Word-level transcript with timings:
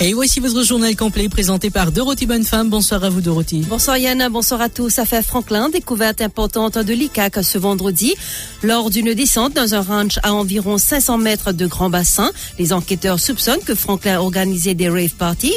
Et 0.00 0.12
voici 0.12 0.40
votre 0.40 0.64
journal 0.64 0.96
complet 0.96 1.28
présenté 1.28 1.70
par 1.70 1.92
Dorothy 1.92 2.26
Bonnefemme. 2.26 2.68
Bonsoir 2.68 3.04
à 3.04 3.10
vous 3.10 3.20
Dorothy. 3.20 3.60
Bonsoir 3.68 3.96
Yann, 3.96 4.28
bonsoir 4.28 4.60
à 4.60 4.68
tous. 4.68 4.98
Affaire 4.98 5.22
Franklin, 5.22 5.68
découverte 5.68 6.20
importante 6.20 6.76
de 6.76 6.92
l'ICAC 6.92 7.44
ce 7.44 7.58
vendredi. 7.58 8.14
Lors 8.64 8.90
d'une 8.90 9.14
descente 9.14 9.54
dans 9.54 9.74
un 9.74 9.82
ranch 9.82 10.18
à 10.24 10.34
environ 10.34 10.78
500 10.78 11.18
mètres 11.18 11.52
de 11.52 11.66
grand 11.66 11.90
bassin, 11.90 12.32
les 12.58 12.72
enquêteurs 12.72 13.20
soupçonnent 13.20 13.62
que 13.64 13.76
Franklin 13.76 14.18
organisait 14.18 14.74
des 14.74 14.88
rave 14.88 15.14
parties 15.14 15.54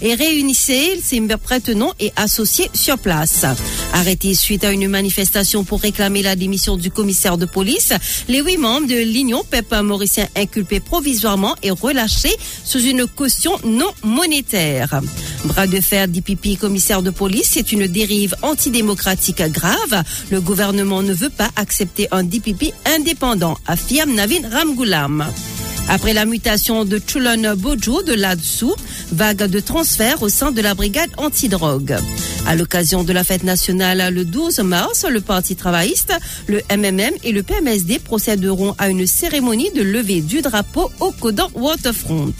et 0.00 0.14
réunissait 0.14 1.00
ses 1.02 1.20
prétenants 1.36 1.92
et 1.98 2.12
associés 2.14 2.70
sur 2.72 2.96
place. 2.96 3.44
Arrêtés 3.92 4.34
suite 4.34 4.62
à 4.64 4.70
une 4.70 4.88
manifestation 4.88 5.64
pour 5.64 5.80
réclamer 5.80 6.22
la 6.22 6.36
démission 6.36 6.76
du 6.76 6.92
commissaire 6.92 7.38
de 7.38 7.44
police, 7.44 7.92
les 8.28 8.40
huit 8.40 8.56
membres 8.56 8.86
de 8.86 9.02
l'Union 9.02 9.44
PEP 9.50 9.82
mauricien 9.82 10.28
inculpés 10.36 10.80
provisoirement 10.80 11.56
et 11.64 11.72
relâchés 11.72 12.36
sous 12.64 12.80
une 12.80 13.06
caution 13.06 13.58
non 13.64 13.89
monétaire. 14.02 15.00
Bras 15.44 15.66
de 15.66 15.80
fer 15.80 16.08
d'IPP 16.08 16.58
commissaire 16.58 17.02
de 17.02 17.10
police, 17.10 17.50
c'est 17.52 17.72
une 17.72 17.86
dérive 17.86 18.34
antidémocratique 18.42 19.42
grave. 19.42 20.02
Le 20.30 20.40
gouvernement 20.40 21.02
ne 21.02 21.14
veut 21.14 21.30
pas 21.30 21.50
accepter 21.56 22.08
un 22.10 22.24
DPP 22.24 22.72
indépendant, 22.86 23.56
affirme 23.66 24.14
Navin 24.14 24.48
Ramgoulam. 24.50 25.26
Après 25.88 26.12
la 26.12 26.24
mutation 26.24 26.84
de 26.84 27.00
Chulon 27.04 27.56
Bojo 27.56 28.02
de 28.02 28.12
là-dessous, 28.12 28.76
vague 29.10 29.42
de 29.42 29.58
transfert 29.58 30.22
au 30.22 30.28
sein 30.28 30.52
de 30.52 30.60
la 30.60 30.74
brigade 30.74 31.10
antidrogue. 31.16 31.96
À 32.46 32.54
l'occasion 32.54 33.02
de 33.02 33.12
la 33.12 33.24
fête 33.24 33.42
nationale 33.42 34.14
le 34.14 34.24
12 34.24 34.60
mars, 34.60 35.04
le 35.08 35.20
Parti 35.20 35.56
travailliste, 35.56 36.12
le 36.46 36.62
MMM 36.70 37.14
et 37.24 37.32
le 37.32 37.42
PMSD 37.42 37.98
procéderont 37.98 38.76
à 38.78 38.88
une 38.88 39.06
cérémonie 39.06 39.72
de 39.72 39.82
levée 39.82 40.20
du 40.20 40.42
drapeau 40.42 40.92
au 41.00 41.10
Codan 41.10 41.50
Waterfront. 41.54 42.34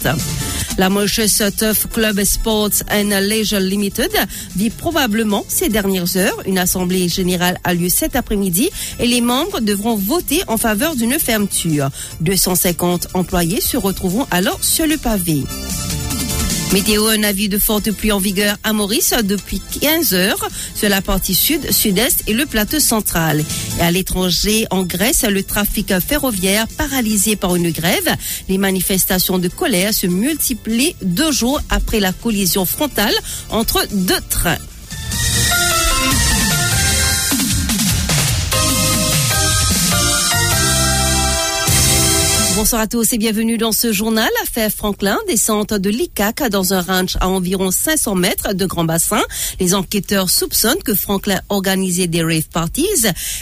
La 0.77 0.89
Manchester 0.89 1.49
Turf 1.51 1.87
Club 1.91 2.23
Sports 2.23 2.83
and 2.89 3.09
Leisure 3.21 3.59
Limited 3.59 4.11
vit 4.55 4.69
probablement 4.69 5.45
ces 5.47 5.69
dernières 5.69 6.15
heures. 6.17 6.41
Une 6.45 6.57
assemblée 6.57 7.09
générale 7.09 7.59
a 7.63 7.73
lieu 7.73 7.89
cet 7.89 8.15
après-midi 8.15 8.69
et 8.99 9.05
les 9.05 9.21
membres 9.21 9.59
devront 9.59 9.95
voter 9.95 10.41
en 10.47 10.57
faveur 10.57 10.95
d'une 10.95 11.19
fermeture. 11.19 11.89
250 12.21 13.09
employés 13.13 13.61
se 13.61 13.77
retrouveront 13.77 14.27
alors 14.31 14.63
sur 14.63 14.87
le 14.87 14.97
pavé. 14.97 15.43
Météo, 16.73 17.07
un 17.07 17.23
avis 17.23 17.49
de 17.49 17.57
forte 17.57 17.91
pluie 17.91 18.13
en 18.13 18.19
vigueur 18.19 18.55
à 18.63 18.71
Maurice 18.71 19.13
depuis 19.23 19.61
15 19.81 20.13
heures 20.13 20.47
sur 20.73 20.87
la 20.87 21.01
partie 21.01 21.35
sud, 21.35 21.69
sud-est 21.69 22.23
et 22.27 22.33
le 22.33 22.45
plateau 22.45 22.79
central. 22.79 23.43
Et 23.77 23.81
à 23.81 23.91
l'étranger, 23.91 24.67
en 24.71 24.83
Grèce, 24.83 25.25
le 25.25 25.43
trafic 25.43 25.99
ferroviaire 25.99 26.67
paralysé 26.77 27.35
par 27.35 27.57
une 27.57 27.71
grève. 27.71 28.15
Les 28.47 28.57
manifestations 28.57 29.37
de 29.37 29.49
colère 29.49 29.93
se 29.93 30.07
multiplient 30.07 30.95
deux 31.01 31.33
jours 31.33 31.59
après 31.69 31.99
la 31.99 32.13
collision 32.13 32.65
frontale 32.65 33.15
entre 33.49 33.85
deux 33.91 34.21
trains. 34.29 34.57
Bonsoir 42.61 42.83
à 42.83 42.87
tous 42.87 43.11
et 43.11 43.17
bienvenue 43.17 43.57
dans 43.57 43.71
ce 43.71 43.91
journal. 43.91 44.29
Affaire 44.43 44.69
Franklin, 44.69 45.17
descente 45.27 45.73
de 45.73 45.89
l'ICAC 45.89 46.47
dans 46.51 46.75
un 46.75 46.81
ranch 46.81 47.17
à 47.19 47.27
environ 47.27 47.71
500 47.71 48.13
mètres 48.13 48.53
de 48.53 48.67
grand 48.67 48.83
bassin. 48.83 49.23
Les 49.59 49.73
enquêteurs 49.73 50.29
soupçonnent 50.29 50.83
que 50.83 50.93
Franklin 50.93 51.41
organisait 51.49 52.05
des 52.05 52.21
rave 52.21 52.47
parties 52.53 52.85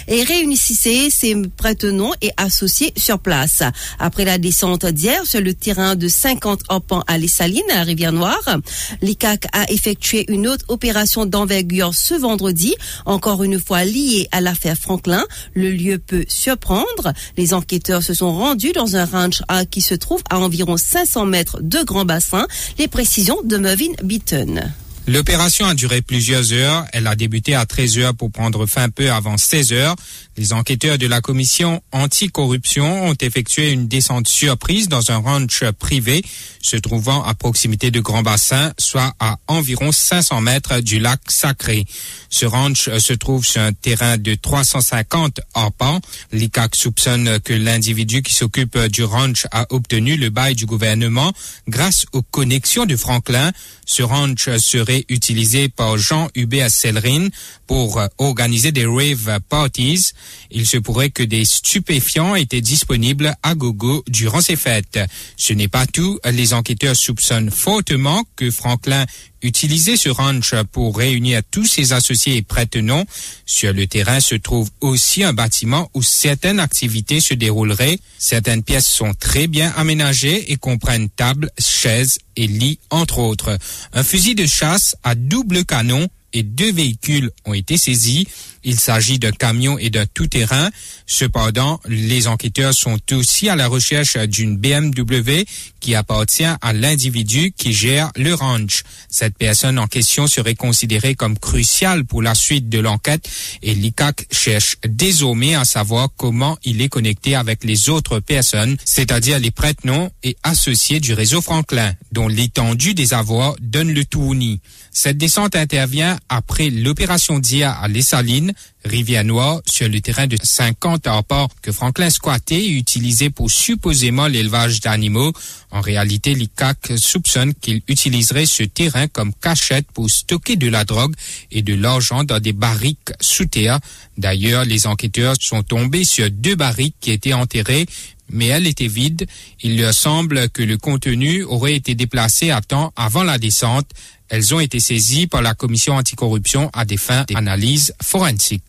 et 0.08 0.24
réunissait 0.24 1.10
ses 1.10 1.36
prétenants 1.58 2.14
et 2.22 2.32
associés 2.38 2.94
sur 2.96 3.20
place. 3.20 3.62
Après 4.00 4.24
la 4.24 4.38
descente 4.38 4.86
d'hier 4.86 5.26
sur 5.26 5.42
le 5.42 5.54
terrain 5.54 5.96
de 5.96 6.08
50 6.08 6.62
opans 6.70 7.04
à 7.06 7.18
l'Essaline, 7.18 7.70
à 7.76 7.84
Rivière-Noire, 7.84 8.60
l'ICAC 9.02 9.48
a 9.52 9.70
effectué 9.70 10.32
une 10.32 10.48
autre 10.48 10.64
opération 10.70 11.26
d'envergure 11.26 11.94
ce 11.94 12.14
vendredi, 12.14 12.74
encore 13.06 13.44
une 13.44 13.60
fois 13.60 13.84
liée 13.84 14.30
à 14.32 14.40
l'affaire 14.40 14.78
Franklin. 14.78 15.26
Le 15.56 15.72
lieu 15.72 15.98
peut 15.98 16.24
surprendre. 16.30 17.12
Les 17.36 17.54
enquêteurs 17.54 18.02
se 18.02 18.14
sont 18.14 18.32
rendus 18.32 18.72
dans 18.72 18.96
un 18.96 19.09
ranch 19.12 19.42
qui 19.72 19.82
se 19.82 19.96
trouve 19.96 20.22
à 20.30 20.40
environ 20.40 20.78
500 20.78 21.26
mètres 21.26 21.60
de 21.62 21.84
Grand 21.84 22.06
Bassin. 22.06 22.48
Les 22.78 22.88
précisions 22.88 23.40
de 23.44 23.58
Mervyn 23.58 23.94
Beaton. 24.04 24.62
L'opération 25.08 25.66
a 25.66 25.74
duré 25.74 26.02
plusieurs 26.02 26.54
heures. 26.54 26.86
Elle 26.94 27.08
a 27.08 27.16
débuté 27.16 27.56
à 27.56 27.66
13 27.66 27.98
heures 27.98 28.16
pour 28.16 28.32
prendre 28.32 28.66
fin 28.66 28.90
peu 28.90 29.12
avant 29.12 29.38
16 29.38 29.74
heures. 29.74 29.96
Les 30.38 30.54
enquêteurs 30.54 30.98
de 30.98 31.08
la 31.08 31.20
commission 31.20 31.82
anticorruption 31.92 33.08
ont 33.08 33.16
effectué 33.20 33.72
une 33.72 33.88
descente 33.88 34.28
surprise 34.28 34.88
dans 34.88 35.12
un 35.12 35.18
ranch 35.18 35.64
privé 35.80 36.24
se 36.62 36.78
trouvant 36.78 37.24
à 37.24 37.34
proximité 37.34 37.92
de 37.92 38.00
Grand 38.00 38.24
Bassin, 38.24 38.74
soit 38.78 39.14
à 39.20 39.38
environ 39.48 39.92
500 39.92 40.42
mètres 40.42 40.80
du 40.82 41.00
lac 41.00 41.20
Sacré. 41.28 41.86
Ce 42.30 42.46
ranch 42.46 42.90
se 42.98 43.14
trouve 43.14 43.46
sur 43.46 43.62
un 43.62 43.74
terrain 43.74 44.18
de 44.18 44.36
350 44.36 45.42
arpents. 45.54 46.00
L'ICAC 46.32 46.76
soupçonne 46.76 47.40
que 47.40 47.54
l'individu 47.54 48.22
qui 48.22 48.34
s'occupe 48.34 48.78
du 48.88 49.04
ranch 49.04 49.46
a 49.52 49.66
obtenu 49.72 50.16
le 50.16 50.30
bail 50.30 50.56
du 50.56 50.66
gouvernement 50.66 51.34
grâce 51.68 52.06
aux 52.14 52.22
connexions 52.22 52.86
de 52.86 52.96
Franklin. 52.96 53.52
Ce 53.86 54.04
ranch 54.04 54.50
serait 54.58 54.89
utilisé 55.10 55.70
par 55.70 55.98
Jean 55.98 56.30
Hubert 56.36 56.70
Sellerin 56.70 57.28
pour 57.68 58.02
organiser 58.18 58.72
des 58.72 58.86
rave 58.86 59.40
parties. 59.50 60.12
Il 60.52 60.66
se 60.66 60.78
pourrait 60.78 61.10
que 61.10 61.24
des 61.24 61.46
stupéfiants 61.46 62.36
étaient 62.36 62.62
disponibles 62.62 63.36
à 63.44 63.56
gogo 63.56 64.04
durant 64.08 64.42
ces 64.42 64.56
fêtes. 64.56 65.00
Ce 65.38 65.54
n'est 65.54 65.68
pas 65.68 65.86
tout. 65.86 66.20
Les 66.26 66.54
enquêteurs 66.54 66.96
soupçonnent 66.96 67.52
fortement 67.52 68.24
que 68.36 68.52
Franklin 68.52 69.06
utilisait 69.42 69.98
ce 69.98 70.10
ranch 70.10 70.54
pour 70.72 70.98
réunir 70.98 71.42
tous 71.50 71.66
ses 71.66 71.94
associés 71.94 72.38
et 72.38 72.42
prête-noms. 72.42 73.06
Sur 73.46 73.74
le 73.74 73.88
terrain 73.88 74.20
se 74.20 74.36
trouve 74.36 74.70
aussi 74.82 75.24
un 75.24 75.34
bâtiment 75.34 75.90
où 75.94 76.02
certaines 76.02 76.60
activités 76.60 77.20
se 77.20 77.34
dérouleraient. 77.34 78.00
Certaines 78.18 78.64
pièces 78.64 78.88
sont 78.88 79.14
très 79.14 79.48
bien 79.48 79.74
aménagées 79.78 80.52
et 80.52 80.58
comprennent 80.58 81.10
tables, 81.10 81.52
chaises 81.60 82.20
et 82.36 82.48
lits, 82.48 82.80
entre 82.90 83.20
autres. 83.20 83.58
Un 83.94 84.04
fusil 84.04 84.36
de 84.36 84.46
chasse 84.46 84.96
à 85.04 85.16
double 85.16 85.66
canon 85.66 86.08
et 86.34 86.44
deux 86.44 86.72
véhicules 86.72 87.32
ont 87.46 87.54
été 87.54 87.78
saisis. 87.78 88.28
Il 88.64 88.80
s'agit 88.80 89.20
d'un 89.20 89.32
camion 89.32 89.78
et 89.78 89.90
d'un 89.90 90.06
tout-terrain. 90.06 90.70
Cependant, 91.06 91.80
les 91.88 92.28
enquêteurs 92.28 92.74
sont 92.74 93.00
aussi 93.14 93.48
à 93.50 93.56
la 93.56 93.68
recherche 93.68 94.18
d'une 94.18 94.58
BMW 94.58 95.46
qui 95.80 95.96
appartient 95.96 96.44
à 96.44 96.74
l'individu 96.74 97.54
qui 97.56 97.74
gère 97.74 98.12
le 98.16 98.34
ranch. 98.34 98.84
Cette 99.10 99.38
personne 99.38 99.80
en 99.80 99.88
question 99.88 100.28
serait 100.28 100.56
considérée 100.56 101.16
comme 101.16 101.40
cruciale 101.40 102.06
pour 102.06 102.22
la 102.22 102.36
suite 102.36 102.70
de 102.70 102.80
l'enquête 102.80 103.30
et 103.62 103.74
l'ICAC 103.74 104.28
cherche 104.32 104.76
désormais 104.86 105.56
à 105.56 105.64
savoir 105.64 106.10
comment 106.18 106.58
il 106.64 106.82
est 106.82 106.90
connecté 106.90 107.36
avec 107.36 107.64
les 107.64 107.90
autres 107.90 108.20
personnes, 108.20 108.76
c'est-à-dire 108.84 109.40
les 109.40 109.52
prête-noms 109.52 110.12
et 110.24 110.36
associés 110.44 111.00
du 111.00 111.14
réseau 111.14 111.42
Franklin, 111.42 111.94
dont 112.12 112.28
l'étendue 112.28 112.94
des 112.94 113.14
avoirs 113.14 113.56
donne 113.62 113.94
le 113.94 114.06
tournis. 114.06 114.60
Cette 114.92 115.18
descente 115.18 115.56
intervient 115.56 116.19
après 116.28 116.70
l'opération 116.70 117.40
d'hier 117.40 117.78
à 117.82 117.88
Salines, 118.02 118.54
Rivière-Noire, 118.86 119.62
sur 119.66 119.90
le 119.90 120.00
terrain 120.02 120.28
de 120.28 120.38
50 120.42 121.08
arpents 121.08 121.50
que 121.62 121.72
Franklin 121.72 122.10
squattait 122.10 122.68
utilisait 122.68 123.30
pour 123.30 123.52
supposément 123.52 124.28
l'élevage 124.28 124.80
d'animaux. 124.80 125.34
En 125.72 125.82
réalité, 125.82 126.34
l'ICAC 126.34 126.94
soupçonne 126.98 127.54
qu'il 127.54 127.82
utiliserait 127.88 128.46
ce 128.46 128.64
terrain 128.64 129.08
comme 129.08 129.34
cachette 129.34 129.92
pour 129.94 130.10
stocker 130.10 130.56
de 130.56 130.70
la 130.70 130.86
drogue 130.86 131.14
et 131.52 131.62
de 131.62 131.74
l'argent 131.74 132.24
dans 132.24 132.40
des 132.40 132.54
barriques 132.54 133.12
sous 133.20 133.46
terre. 133.46 133.80
D'ailleurs, 134.18 134.66
les 134.66 134.88
enquêteurs 134.88 135.36
sont 135.40 135.64
tombés 135.64 136.04
sur 136.04 136.30
deux 136.32 136.56
barriques 136.56 136.96
qui 137.00 137.12
étaient 137.12 137.34
enterrées, 137.34 137.86
mais 138.30 138.48
elles 138.48 138.68
étaient 138.68 138.88
vides. 138.88 139.26
Il 139.62 139.80
leur 139.80 139.94
semble 139.94 140.50
que 140.50 140.64
le 140.64 140.78
contenu 140.78 141.44
aurait 141.44 141.76
été 141.76 141.96
déplacé 141.96 142.52
à 142.52 142.62
temps 142.62 142.94
avant 142.96 143.24
la 143.24 143.38
descente. 143.38 143.90
Elles 144.30 144.54
ont 144.54 144.60
été 144.60 144.80
saisies 144.80 145.28
par 145.28 145.42
la 145.42 145.54
commission 145.54 145.96
anticorruption 145.96 146.70
à 146.74 146.86
des 146.86 146.98
fins 146.98 147.26
d'analyse 147.30 147.94
forensique. 148.02 148.64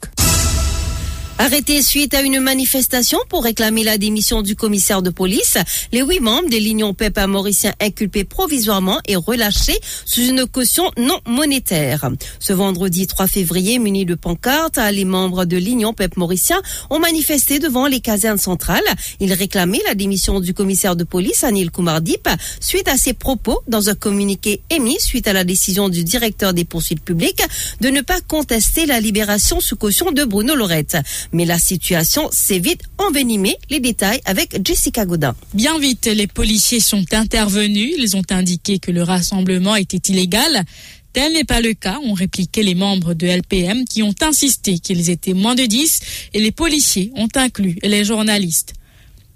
Arrêtés 1.42 1.80
suite 1.80 2.12
à 2.12 2.20
une 2.20 2.38
manifestation 2.38 3.18
pour 3.30 3.44
réclamer 3.44 3.82
la 3.82 3.96
démission 3.96 4.42
du 4.42 4.56
commissaire 4.56 5.00
de 5.00 5.08
police, 5.08 5.56
les 5.90 6.02
huit 6.02 6.20
membres 6.20 6.50
de 6.50 6.58
l'Union 6.58 6.92
PEP 6.92 7.18
mauricien 7.26 7.72
inculpés 7.80 8.24
provisoirement 8.24 8.98
et 9.08 9.16
relâchés 9.16 9.78
sous 10.04 10.20
une 10.20 10.44
caution 10.44 10.90
non 10.98 11.18
monétaire. 11.26 12.10
Ce 12.40 12.52
vendredi 12.52 13.06
3 13.06 13.26
février, 13.26 13.78
munis 13.78 14.04
de 14.04 14.14
pancartes, 14.16 14.78
les 14.92 15.06
membres 15.06 15.46
de 15.46 15.56
l'Union 15.56 15.94
PEP 15.94 16.18
mauricien 16.18 16.60
ont 16.90 16.98
manifesté 16.98 17.58
devant 17.58 17.86
les 17.86 18.00
casernes 18.00 18.36
centrales. 18.36 18.84
Ils 19.18 19.32
réclamaient 19.32 19.80
la 19.86 19.94
démission 19.94 20.40
du 20.40 20.52
commissaire 20.52 20.94
de 20.94 21.04
police 21.04 21.42
Anil 21.42 21.70
Koumardip 21.70 22.28
suite 22.60 22.86
à 22.86 22.98
ses 22.98 23.14
propos 23.14 23.62
dans 23.66 23.88
un 23.88 23.94
communiqué 23.94 24.60
émis 24.68 25.00
suite 25.00 25.26
à 25.26 25.32
la 25.32 25.44
décision 25.44 25.88
du 25.88 26.04
directeur 26.04 26.52
des 26.52 26.66
poursuites 26.66 27.02
publiques 27.02 27.42
de 27.80 27.88
ne 27.88 28.02
pas 28.02 28.20
contester 28.20 28.84
la 28.84 29.00
libération 29.00 29.58
sous 29.58 29.76
caution 29.76 30.12
de 30.12 30.24
Bruno 30.24 30.54
Lorette. 30.54 30.98
Mais 31.32 31.44
la 31.44 31.58
situation 31.58 32.28
s'est 32.32 32.58
vite 32.58 32.82
envenimée. 32.98 33.56
Les 33.70 33.80
détails 33.80 34.20
avec 34.24 34.66
Jessica 34.66 35.06
Godin. 35.06 35.34
Bien 35.54 35.78
vite, 35.78 36.06
les 36.06 36.26
policiers 36.26 36.80
sont 36.80 37.04
intervenus. 37.12 37.94
Ils 37.98 38.16
ont 38.16 38.22
indiqué 38.30 38.78
que 38.78 38.90
le 38.90 39.02
rassemblement 39.02 39.76
était 39.76 40.12
illégal. 40.12 40.64
Tel 41.12 41.32
n'est 41.32 41.44
pas 41.44 41.60
le 41.60 41.74
cas, 41.74 41.98
ont 42.04 42.14
répliqué 42.14 42.62
les 42.62 42.74
membres 42.74 43.14
de 43.14 43.26
LPM 43.26 43.84
qui 43.84 44.02
ont 44.02 44.14
insisté 44.20 44.78
qu'ils 44.78 45.10
étaient 45.10 45.32
moins 45.32 45.56
de 45.56 45.64
10 45.64 46.00
et 46.34 46.40
les 46.40 46.52
policiers 46.52 47.10
ont 47.16 47.28
inclus 47.34 47.76
les 47.82 48.04
journalistes. 48.04 48.74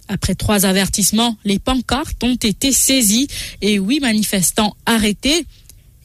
Après 0.09 0.35
trois 0.35 0.67
avertissements, 0.67 1.37
les 1.45 1.59
pancartes 1.59 2.23
ont 2.23 2.35
été 2.35 2.73
saisies 2.73 3.27
et 3.63 3.75
huit 3.75 4.01
manifestants 4.01 4.77
arrêtés. 4.87 5.47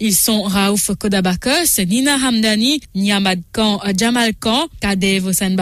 Ils 0.01 0.15
sont 0.15 0.43
Raouf 0.43 0.91
Kodabakos, 0.97 1.83
Nina 1.85 2.15
Hamdani, 2.15 2.79
Niamad 2.95 3.41
Khan, 3.51 3.79
Jamal 3.97 4.33
Khan, 4.39 4.67
Kadev 4.79 5.27
Hossein 5.27 5.55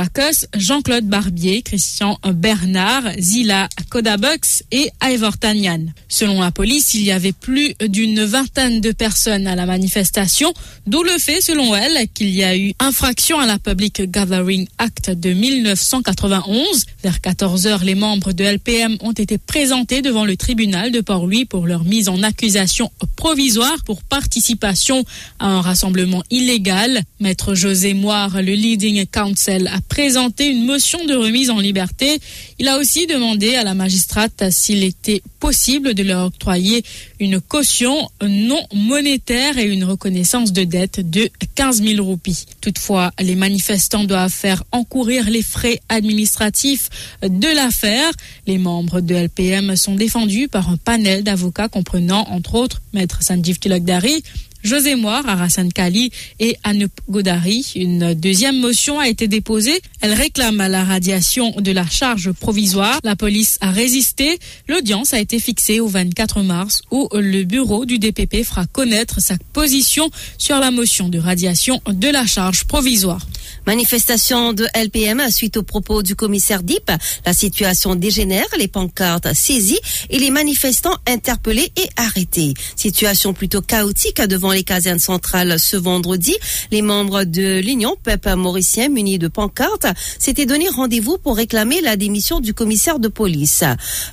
Jean-Claude 0.56 1.06
Barbier, 1.06 1.64
Christian 1.64 2.20
Bernard, 2.34 3.14
Zila 3.18 3.68
Kodabux 3.90 4.64
et 4.72 4.92
Ivor 5.04 5.38
Tanyan. 5.38 5.88
Selon 6.08 6.42
la 6.42 6.52
police, 6.52 6.94
il 6.94 7.04
y 7.04 7.12
avait 7.12 7.32
plus 7.32 7.74
d'une 7.82 8.24
vingtaine 8.24 8.80
de 8.80 8.92
personnes 8.92 9.48
à 9.48 9.56
la 9.56 9.66
manifestation, 9.66 10.54
d'où 10.86 11.02
le 11.02 11.18
fait, 11.18 11.42
selon 11.42 11.76
elle, 11.76 12.08
qu'il 12.14 12.30
y 12.30 12.44
a 12.44 12.56
eu 12.56 12.74
infraction 12.80 13.40
à 13.40 13.48
la 13.48 13.58
Public 13.58 14.04
Gathering 14.12 14.68
Act 14.78 15.10
de 15.10 15.34
1991. 15.34 16.86
Vers 17.04 17.22
14 17.22 17.66
heures, 17.66 17.84
les 17.84 17.96
membres 17.96 18.34
de 18.34 18.44
LPM 18.44 18.98
ont 19.02 19.14
été 19.14 19.38
présentés 19.38 20.02
devant 20.02 20.26
le 20.26 20.38
tribunal 20.38 20.92
de 20.92 21.02
Port-Louis 21.02 21.46
pour 21.46 21.66
leur 21.66 21.84
mise 21.84 22.08
en 22.08 22.22
accusation 22.22 22.92
provisoire 23.16 23.84
pour 23.86 24.04
participation 24.28 25.06
à 25.40 25.48
un 25.48 25.62
rassemblement 25.62 26.22
illégal. 26.30 27.02
Maître 27.22 27.56
José 27.56 27.94
Moire, 27.94 28.42
le 28.42 28.54
leading 28.54 29.06
counsel, 29.06 29.70
a 29.74 29.80
présenté 29.88 30.48
une 30.48 30.66
motion 30.66 31.06
de 31.06 31.16
remise 31.16 31.50
en 31.50 31.60
liberté. 31.60 32.20
Il 32.60 32.68
a 32.68 32.78
aussi 32.78 33.08
demandé 33.08 33.56
à 33.56 33.64
la 33.64 33.74
magistrate 33.74 34.52
s'il 34.52 34.84
était 34.84 35.22
possible 35.40 35.94
de 35.94 36.04
leur 36.04 36.26
octroyer 36.26 36.84
une 37.22 37.40
caution 37.40 38.10
non 38.22 38.62
monétaire 38.74 39.58
et 39.58 39.64
une 39.64 39.86
reconnaissance 39.86 40.52
de 40.52 40.66
dette 40.66 41.10
de 41.10 41.30
15 41.56 41.82
000 41.82 42.04
roupies. 42.04 42.48
Toutefois, 42.60 43.14
les 43.20 43.36
manifestants 43.36 44.04
doivent 44.04 44.30
faire 44.30 44.64
encourir 44.74 45.30
les 45.30 45.42
frais 45.42 45.80
administratifs 45.88 46.90
de 47.24 47.56
l'affaire. 47.56 48.12
Les 48.46 48.58
membres 48.58 49.00
de 49.00 49.16
LPM 49.16 49.78
sont 49.78 49.96
défendus 49.96 50.50
par 50.50 50.70
un 50.70 50.76
panel 50.76 51.24
d'avocats 51.24 51.70
comprenant 51.70 52.28
entre 52.30 52.56
autres 52.56 52.82
Maître 52.94 53.22
Sanjeev 53.22 53.60
Tilakdari, 53.60 54.17
José 54.64 54.96
Moire, 54.96 55.28
Arasan 55.30 55.70
Kali 55.70 56.12
et 56.40 56.58
Anup 56.64 56.92
Godari. 57.10 57.72
Une 57.76 58.14
deuxième 58.14 58.60
motion 58.60 59.00
a 59.00 59.08
été 59.08 59.28
déposée. 59.28 59.80
Elle 60.02 60.14
réclame 60.14 60.58
la 60.58 60.84
radiation 60.84 61.52
de 61.58 61.72
la 61.72 61.88
charge 61.88 62.32
provisoire. 62.32 63.00
La 63.04 63.16
police 63.16 63.58
a 63.62 63.72
résisté. 63.72 64.40
L'audience 64.68 65.14
a 65.14 65.20
été 65.20 65.40
fixée 65.40 65.80
au 65.80 65.88
24 65.88 66.42
mars 66.42 66.82
où 66.92 67.08
le 67.14 67.44
bureau 67.44 67.86
du 67.86 67.98
DPP 68.00 68.44
fera 68.44 68.66
connaître 68.66 69.22
sa 69.22 69.36
position 69.54 70.10
sur 70.38 70.60
la 70.60 70.72
motion 70.72 71.08
de 71.08 71.20
radiation 71.20 71.82
de 71.88 72.10
la 72.10 72.26
charge 72.26 72.66
provisoire. 72.66 73.26
Manifestation 73.66 74.54
de 74.54 74.66
LPM 74.74 75.30
suite 75.30 75.58
aux 75.58 75.64
propos 75.64 76.04
du 76.04 76.16
commissaire 76.16 76.64
DIP. 76.64 76.92
La 77.26 77.34
situation 77.34 77.96
dégénère, 77.96 78.48
les 78.58 78.68
pancartes 78.68 79.34
saisies 79.34 79.80
et 80.10 80.20
les 80.20 80.32
manifestants 80.32 80.96
interpellés 81.08 81.72
et 81.76 81.90
arrêtés. 81.98 82.54
Situation 82.76 83.34
plutôt 83.34 83.62
chaotique 83.62 84.22
devant 84.22 84.52
les 84.52 84.64
casernes 84.64 85.00
centrales 85.00 85.60
ce 85.60 85.78
vendredi. 85.78 86.36
Les 86.72 86.82
membres 86.82 87.24
de 87.24 87.60
l'Union 87.60 87.96
PEP 88.02 88.28
mauricien 88.36 88.90
munis 88.90 89.20
de 89.20 89.28
pancartes 89.28 89.88
s'étaient 90.20 90.46
donné 90.46 90.70
rendez-vous 90.70 91.18
pour 91.18 91.36
réclamer 91.36 91.82
la 91.82 91.96
démission 91.96 92.40
du 92.40 92.54
commissaire 92.54 93.00
de 93.00 93.08
police. 93.08 93.64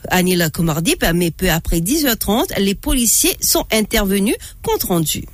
Anil 0.08 0.48
Komardip, 0.52 1.04
mais 1.14 1.30
peu 1.30 1.50
après 1.50 1.80
10h30, 1.80 2.58
les 2.58 2.74
policiers 2.74 3.36
sont 3.40 3.64
intervenus 3.70 4.36
compte 4.62 4.84
rendu. 4.84 5.24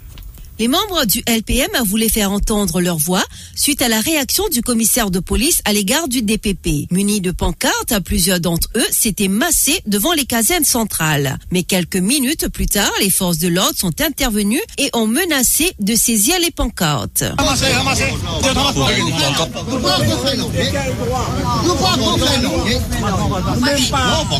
Les 0.60 0.68
membres 0.68 1.06
du 1.06 1.22
LPM 1.26 1.70
voulaient 1.86 2.10
faire 2.10 2.30
entendre 2.30 2.82
leur 2.82 2.98
voix 2.98 3.24
suite 3.56 3.80
à 3.80 3.88
la 3.88 3.98
réaction 3.98 4.44
du 4.52 4.60
commissaire 4.60 5.10
de 5.10 5.18
police 5.18 5.62
à 5.64 5.72
l'égard 5.72 6.06
du 6.06 6.20
DPP. 6.20 6.90
Munis 6.90 7.22
de 7.22 7.30
pancartes, 7.30 7.98
plusieurs 8.04 8.40
d'entre 8.40 8.68
eux 8.76 8.86
s'étaient 8.90 9.28
massés 9.28 9.80
devant 9.86 10.12
les 10.12 10.26
casernes 10.26 10.66
centrales. 10.66 11.38
Mais 11.50 11.62
quelques 11.62 11.96
minutes 11.96 12.48
plus 12.48 12.66
tard, 12.66 12.92
les 13.00 13.08
forces 13.08 13.38
de 13.38 13.48
l'ordre 13.48 13.78
sont 13.78 14.02
intervenues 14.02 14.60
et 14.76 14.90
ont 14.92 15.06
menacé 15.06 15.72
de 15.80 15.94
saisir 15.94 16.38
les 16.38 16.50
pancartes. 16.50 17.24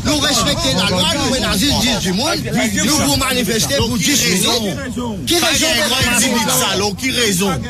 Nous 0.05 0.19
respectons 0.19 0.77
la 0.77 0.91
loi, 0.91 1.03
nous 1.15 2.01
du 2.01 2.13
monde, 2.13 2.37
nous 2.85 2.97
vous 3.07 3.17
manifester 3.17 3.77
pour 3.79 3.97
10 3.97 4.29
raisons. 4.29 4.77
Qui 5.27 5.39
raison 5.39 5.67
Ki 6.97 7.11
rezon? 7.11 7.63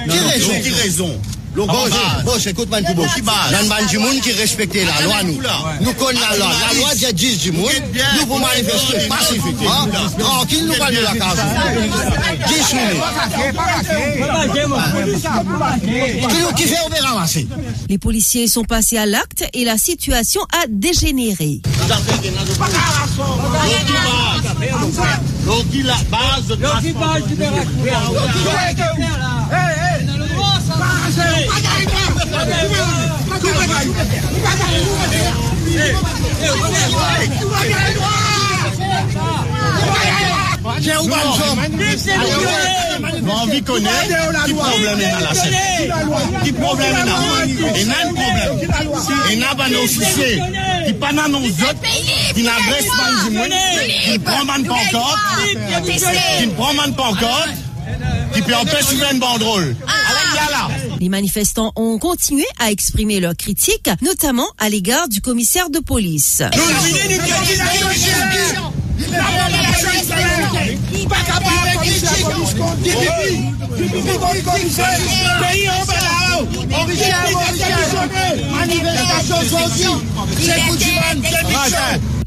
Ki 0.62 0.72
rezon? 0.82 1.20
Bon, 1.54 1.66
bon, 1.66 2.38
écoute, 2.46 2.70
man, 2.70 2.84
bon. 2.94 3.04
Nan 3.50 3.66
man 3.66 3.86
du 3.86 3.98
monde 3.98 4.20
qui 4.20 4.32
respecte 4.32 4.74
la 4.74 5.02
loi, 5.04 5.22
nous. 5.24 5.40
Nous 5.80 5.92
connaissons 5.94 6.26
la 6.30 6.36
loi. 6.36 6.48
La 6.68 6.78
loi 6.78 6.94
dit 6.94 7.12
10 7.12 7.38
du 7.38 7.52
monde. 7.52 7.70
Nous 8.18 8.26
pour 8.26 8.38
manifester 8.38 9.08
pacifiquement. 9.08 9.88
Tranquille, 10.18 10.66
nous 10.66 10.74
parlons 10.74 10.98
de 10.98 11.02
la 11.02 11.14
case. 11.14 11.38
10 12.46 12.74
minutes. 12.74 13.02
Qui 16.56 16.62
fait, 16.64 16.76
on 16.86 16.88
va 16.88 17.08
ramasser. 17.08 17.48
Les 17.88 17.98
policiers 17.98 18.46
sont 18.46 18.64
passés 18.64 18.98
à 18.98 19.06
l'acte 19.06 19.44
et 19.52 19.64
la 19.64 19.76
situation 19.76 20.42
a 20.52 20.66
dégénéré. 20.68 21.62
Base 26.10 26.56
de 43.46 43.60
connaître 43.60 44.44
qui 44.46 44.54
problème 44.54 45.00
est 45.00 45.10
dans 45.10 45.20
la 45.20 45.34
scène. 45.34 45.54
Qui 46.44 46.52
problème 46.52 46.94
est 46.94 47.04
là. 47.04 47.76
Et 47.76 47.84
n'a 47.84 47.94
un 48.04 48.12
problème. 48.12 48.58
Et 49.30 49.36
n'a 49.36 49.54
pas 49.54 49.68
d'officier. 49.68 50.42
Qui 50.86 50.92
pas 50.94 51.12
dans 51.12 51.28
nos 51.28 51.46
autres. 51.46 51.82
Qui 52.34 52.42
n'adresse 52.42 52.86
pas 52.86 53.24
du 53.24 53.36
monde. 53.36 53.48
Qui 54.04 54.12
ne 54.12 54.18
prend 54.18 54.46
pas 54.46 54.58
de 54.58 54.66
pancarte. 54.66 55.18
Qui 56.40 56.46
ne 56.46 56.52
prend 56.52 56.74
pas 56.74 56.86
de 56.86 56.94
pancarte. 56.94 57.48
Qui 58.34 58.42
peut 58.42 58.54
empêcher 58.54 58.96
une 59.12 59.18
banderole. 59.18 59.76
Les 61.00 61.08
manifestants 61.08 61.72
ont 61.76 61.98
continué 61.98 62.44
à 62.58 62.70
exprimer 62.70 63.20
leurs 63.20 63.34
critiques, 63.34 63.88
notamment 64.02 64.46
à 64.58 64.68
l'égard 64.68 65.08
du 65.08 65.22
commissaire 65.22 65.70
de 65.70 65.78
police. 65.78 66.42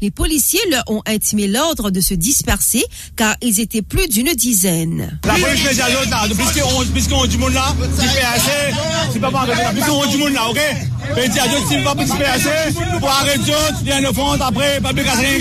Les 0.00 0.10
policiers 0.10 0.60
leur 0.70 0.82
ont 0.88 1.02
intimé 1.06 1.46
l'ordre 1.46 1.90
de 1.90 2.00
se 2.00 2.14
disperser 2.14 2.84
car 3.16 3.36
ils 3.40 3.60
étaient 3.60 3.82
plus 3.82 4.08
d'une 4.08 4.32
dizaine. 4.34 5.18
La 5.24 5.34
police 5.34 5.64
là, 5.64 6.26
puisqu'on 6.92 7.22
a 7.22 7.26
du 7.26 7.38
monde 7.38 7.54
là, 7.54 7.74
c'est 7.98 8.20
pas 8.20 8.28
assez, 8.34 8.74
c'est 9.12 9.20
pas 9.20 9.30
mal, 9.30 9.50
puisqu'on 9.72 10.02
a 10.02 10.06
du 10.06 10.18
monde 10.18 10.32
là, 10.32 10.48
ok? 10.50 10.60
Si? 15.16 15.40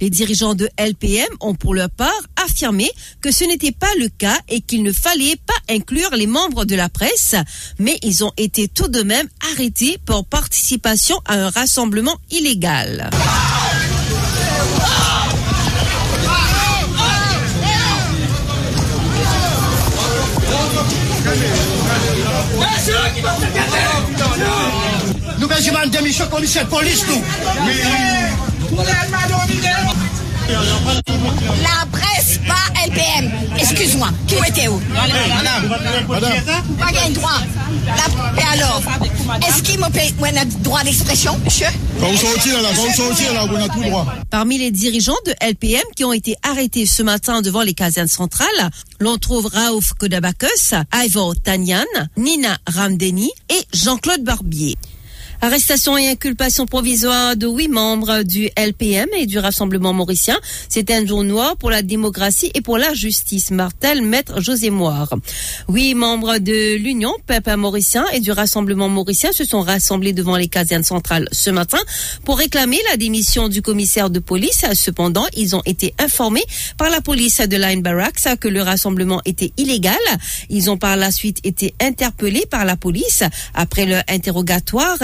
Les 0.00 0.10
dirigeants 0.10 0.54
de 0.54 0.68
LPM 0.78 1.28
ont 1.40 1.54
pour 1.54 1.74
leur 1.74 1.90
part 1.90 2.10
affirmé 2.44 2.90
que 3.20 3.32
ce 3.32 3.44
n'était 3.44 3.72
pas 3.72 3.90
le 3.98 4.08
cas 4.08 4.38
et 4.48 4.60
qu'il 4.60 4.82
ne 4.82 4.92
fallait 4.92 5.36
pas 5.46 5.54
inclure 5.74 6.10
les 6.14 6.26
membres 6.26 6.64
de 6.64 6.74
la 6.74 6.88
presse, 6.88 7.34
mais 7.78 7.98
ils 8.02 8.24
ont 8.24 8.32
été 8.36 8.68
tout 8.68 8.88
de 8.88 9.02
même 9.02 9.28
arrêtés 9.52 9.98
pour 10.04 10.26
participation 10.26 11.20
à 11.26 11.34
un 11.34 11.50
rassemblement 11.50 12.16
illégal. 12.30 13.10
Avons 25.42 25.90
démission 25.90 26.26
commissaire 26.28 26.64
de 26.64 26.70
police, 26.70 27.04
nous. 27.08 27.22
La 31.62 31.86
presse, 31.90 32.38
pas 32.46 32.82
LPM. 32.86 33.30
Excuse-moi, 33.58 34.08
qui 34.26 34.34
était 34.34 34.68
où? 34.68 34.80
Madame, 34.90 35.68
madame. 36.08 36.48
Pas 36.78 36.92
gain 36.92 37.10
droit. 37.10 37.40
La 37.86 38.32
paix 38.34 38.46
alors. 38.52 38.82
Est-ce 39.46 39.62
qu'il 39.62 39.78
me 39.78 39.90
paye 39.90 40.12
un 40.36 40.44
droit 40.62 40.82
d'expression, 40.82 41.38
monsieur? 41.44 41.66
Sortez 41.98 42.50
là, 43.32 43.46
vous 43.46 43.56
avez 43.56 43.68
tout 43.68 43.82
droit. 43.82 44.06
Parmi 44.30 44.58
les 44.58 44.70
dirigeants 44.70 45.16
de 45.26 45.34
LPM 45.40 45.82
qui 45.96 46.04
ont 46.04 46.12
été 46.12 46.36
arrêtés 46.42 46.86
ce 46.86 47.02
matin 47.02 47.40
devant 47.40 47.62
les 47.62 47.74
casernes 47.74 48.08
centrales, 48.08 48.70
l'on 49.00 49.16
trouve 49.16 49.46
Raouf 49.46 49.94
Kodabakos, 49.94 50.74
Ivor 50.94 51.34
Tanyan, 51.42 51.84
Nina 52.16 52.58
Ramdeni 52.66 53.30
et 53.50 53.62
Jean-Claude 53.72 54.22
Barbier. 54.22 54.76
Arrestation 55.44 55.98
et 55.98 56.08
inculpation 56.08 56.64
provisoire 56.64 57.36
de 57.36 57.46
huit 57.46 57.68
membres 57.68 58.22
du 58.22 58.48
LPM 58.56 59.10
et 59.14 59.26
du 59.26 59.38
Rassemblement 59.38 59.92
mauricien. 59.92 60.40
C'est 60.70 60.90
un 60.90 61.04
jour 61.04 61.22
noir 61.22 61.58
pour 61.58 61.68
la 61.68 61.82
démocratie 61.82 62.50
et 62.54 62.62
pour 62.62 62.78
la 62.78 62.94
justice. 62.94 63.50
Martel, 63.50 64.00
maître 64.00 64.40
José 64.40 64.70
Moire. 64.70 65.12
Huit 65.68 65.94
membres 65.94 66.38
de 66.38 66.76
l'Union, 66.76 67.12
Peuple 67.26 67.56
mauricien 67.56 68.06
et 68.14 68.20
du 68.20 68.32
Rassemblement 68.32 68.88
mauricien 68.88 69.32
se 69.32 69.44
sont 69.44 69.60
rassemblés 69.60 70.14
devant 70.14 70.38
les 70.38 70.48
casernes 70.48 70.82
centrales 70.82 71.28
ce 71.30 71.50
matin 71.50 71.80
pour 72.24 72.38
réclamer 72.38 72.78
la 72.88 72.96
démission 72.96 73.50
du 73.50 73.60
commissaire 73.60 74.08
de 74.08 74.20
police. 74.20 74.64
Cependant, 74.72 75.26
ils 75.36 75.54
ont 75.54 75.62
été 75.66 75.92
informés 75.98 76.44
par 76.78 76.88
la 76.88 77.02
police 77.02 77.40
de 77.40 77.58
Line 77.58 77.82
Barracks 77.82 78.38
que 78.40 78.48
le 78.48 78.62
rassemblement 78.62 79.20
était 79.26 79.52
illégal. 79.58 80.00
Ils 80.48 80.70
ont 80.70 80.78
par 80.78 80.96
la 80.96 81.10
suite 81.10 81.40
été 81.44 81.74
interpellés 81.82 82.46
par 82.50 82.64
la 82.64 82.78
police. 82.78 83.24
Après 83.52 83.84
leur 83.84 84.02
interrogatoire, 84.08 84.96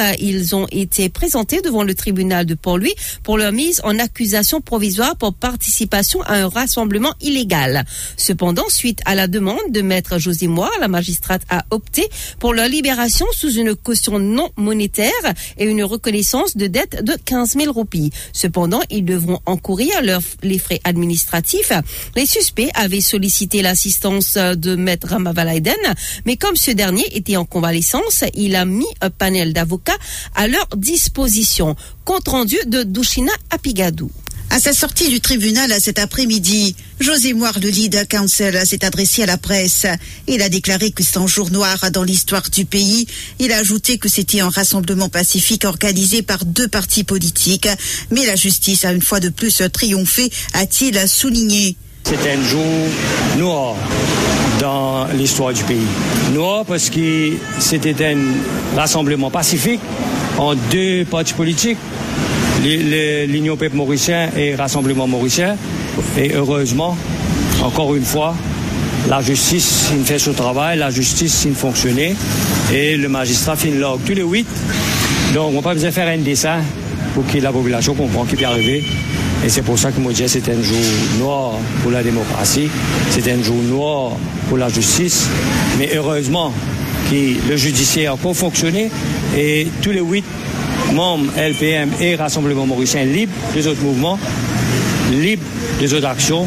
ont 0.54 0.66
été 0.70 1.08
présentés 1.08 1.60
devant 1.62 1.82
le 1.84 1.94
tribunal 1.94 2.46
de 2.46 2.54
Port-Louis 2.54 2.94
pour 3.22 3.36
leur 3.38 3.52
mise 3.52 3.80
en 3.84 3.98
accusation 3.98 4.60
provisoire 4.60 5.16
pour 5.16 5.34
participation 5.34 6.22
à 6.22 6.36
un 6.36 6.48
rassemblement 6.48 7.14
illégal. 7.20 7.84
Cependant, 8.16 8.68
suite 8.68 9.00
à 9.04 9.14
la 9.14 9.26
demande 9.28 9.58
de 9.70 9.82
maître 9.82 10.18
José 10.18 10.46
Moire, 10.46 10.70
la 10.80 10.88
magistrate 10.88 11.42
a 11.50 11.64
opté 11.70 12.08
pour 12.38 12.54
leur 12.54 12.68
libération 12.68 13.26
sous 13.32 13.52
une 13.52 13.74
caution 13.74 14.18
non 14.18 14.50
monétaire 14.56 15.10
et 15.58 15.64
une 15.64 15.82
reconnaissance 15.84 16.56
de 16.56 16.66
dette 16.66 17.04
de 17.04 17.14
15 17.24 17.54
000 17.58 17.72
roupies. 17.72 18.10
Cependant, 18.32 18.80
ils 18.90 19.04
devront 19.04 19.40
encourir 19.46 20.02
leurs- 20.02 20.20
les 20.42 20.58
frais 20.58 20.80
administratifs. 20.84 21.72
Les 22.16 22.26
suspects 22.26 22.70
avaient 22.74 23.00
sollicité 23.00 23.62
l'assistance 23.62 24.34
de 24.36 24.76
maître 24.76 25.08
Ramavalaiden, 25.08 25.74
mais 26.26 26.36
comme 26.36 26.56
ce 26.56 26.70
dernier 26.70 27.04
était 27.16 27.36
en 27.36 27.44
convalescence, 27.44 28.24
il 28.34 28.56
a 28.56 28.64
mis 28.64 28.86
un 29.00 29.10
panel 29.10 29.52
d'avocats 29.52 29.96
à 30.34 30.48
leur 30.48 30.66
disposition. 30.76 31.76
Compte 32.04 32.28
rendu 32.28 32.56
de 32.66 32.82
Douchina 32.82 33.32
Apigadou. 33.50 34.10
À 34.52 34.58
sa 34.58 34.72
sortie 34.72 35.08
du 35.08 35.20
tribunal 35.20 35.72
cet 35.80 36.00
après-midi, 36.00 36.74
José 36.98 37.34
Moire, 37.34 37.60
le 37.62 37.68
lead 37.68 38.08
counsel, 38.08 38.66
s'est 38.66 38.84
adressé 38.84 39.22
à 39.22 39.26
la 39.26 39.36
presse. 39.38 39.86
Il 40.26 40.42
a 40.42 40.48
déclaré 40.48 40.90
que 40.90 41.04
c'est 41.04 41.18
un 41.18 41.28
jour 41.28 41.52
noir 41.52 41.78
dans 41.92 42.02
l'histoire 42.02 42.50
du 42.50 42.64
pays. 42.64 43.06
Il 43.38 43.52
a 43.52 43.58
ajouté 43.58 43.98
que 43.98 44.08
c'était 44.08 44.40
un 44.40 44.48
rassemblement 44.48 45.08
pacifique 45.08 45.64
organisé 45.64 46.22
par 46.22 46.44
deux 46.44 46.66
partis 46.66 47.04
politiques. 47.04 47.68
Mais 48.10 48.26
la 48.26 48.34
justice 48.34 48.84
a 48.84 48.92
une 48.92 49.02
fois 49.02 49.20
de 49.20 49.28
plus 49.28 49.62
triomphé, 49.72 50.32
a-t-il 50.54 51.08
souligné. 51.08 51.76
C'est 52.04 52.30
un 52.32 52.42
jour 52.42 52.88
noir 53.38 53.76
dans 54.60 55.06
l'histoire 55.14 55.52
du 55.52 55.64
pays. 55.64 55.86
Noir 56.34 56.64
parce 56.66 56.90
que 56.90 57.32
c'était 57.58 58.04
un 58.04 58.18
rassemblement 58.76 59.30
pacifique 59.30 59.80
en 60.38 60.54
deux 60.54 61.04
partis 61.04 61.34
politiques, 61.34 61.78
l'Union 62.62 63.56
Peuple 63.56 63.76
Mauricien 63.76 64.28
et 64.36 64.54
Rassemblement 64.54 65.06
Mauricien. 65.06 65.56
Et 66.18 66.34
heureusement, 66.34 66.96
encore 67.62 67.94
une 67.94 68.04
fois, 68.04 68.34
la 69.08 69.22
justice 69.22 69.90
fait 70.04 70.18
son 70.18 70.32
travail, 70.32 70.78
la 70.78 70.90
justice 70.90 71.44
il 71.46 71.54
fonctionnait 71.54 72.14
et 72.72 72.96
le 72.96 73.08
magistrat 73.08 73.56
une 73.64 73.80
log 73.80 74.00
tous 74.04 74.12
les 74.12 74.22
huit. 74.22 74.46
Donc 75.34 75.50
on 75.50 75.56
n'a 75.56 75.62
pas 75.62 75.74
besoin 75.74 75.88
de 75.88 75.94
faire 75.94 76.08
un 76.08 76.18
dessin 76.18 76.60
pour 77.14 77.26
que 77.26 77.38
la 77.38 77.52
population 77.52 77.94
comprenne 77.94 78.26
qui 78.26 78.36
peut 78.36 78.44
arriver. 78.44 78.84
Et 79.44 79.48
c'est 79.48 79.62
pour 79.62 79.78
ça 79.78 79.90
que 79.90 80.00
moi 80.00 80.12
je 80.12 80.24
dis 80.24 80.28
c'est 80.28 80.48
un 80.50 80.62
jour 80.62 80.76
noir 81.18 81.52
pour 81.82 81.90
la 81.90 82.02
démocratie, 82.02 82.68
c'est 83.10 83.30
un 83.30 83.42
jour 83.42 83.56
noir 83.62 84.12
pour 84.48 84.58
la 84.58 84.68
justice. 84.68 85.26
Mais 85.78 85.90
heureusement 85.94 86.52
que 87.10 87.48
le 87.48 87.56
judiciaire 87.56 88.16
peut 88.16 88.34
fonctionner 88.34 88.90
et 89.36 89.66
tous 89.82 89.90
les 89.90 90.00
huit 90.00 90.24
membres 90.94 91.32
LPM 91.36 91.90
et 92.00 92.16
Rassemblement 92.16 92.66
Mauricien 92.66 93.04
libres 93.04 93.32
des 93.54 93.66
autres 93.66 93.82
mouvements, 93.82 94.18
libres 95.12 95.42
des 95.78 95.94
autres 95.94 96.06
actions. 96.06 96.46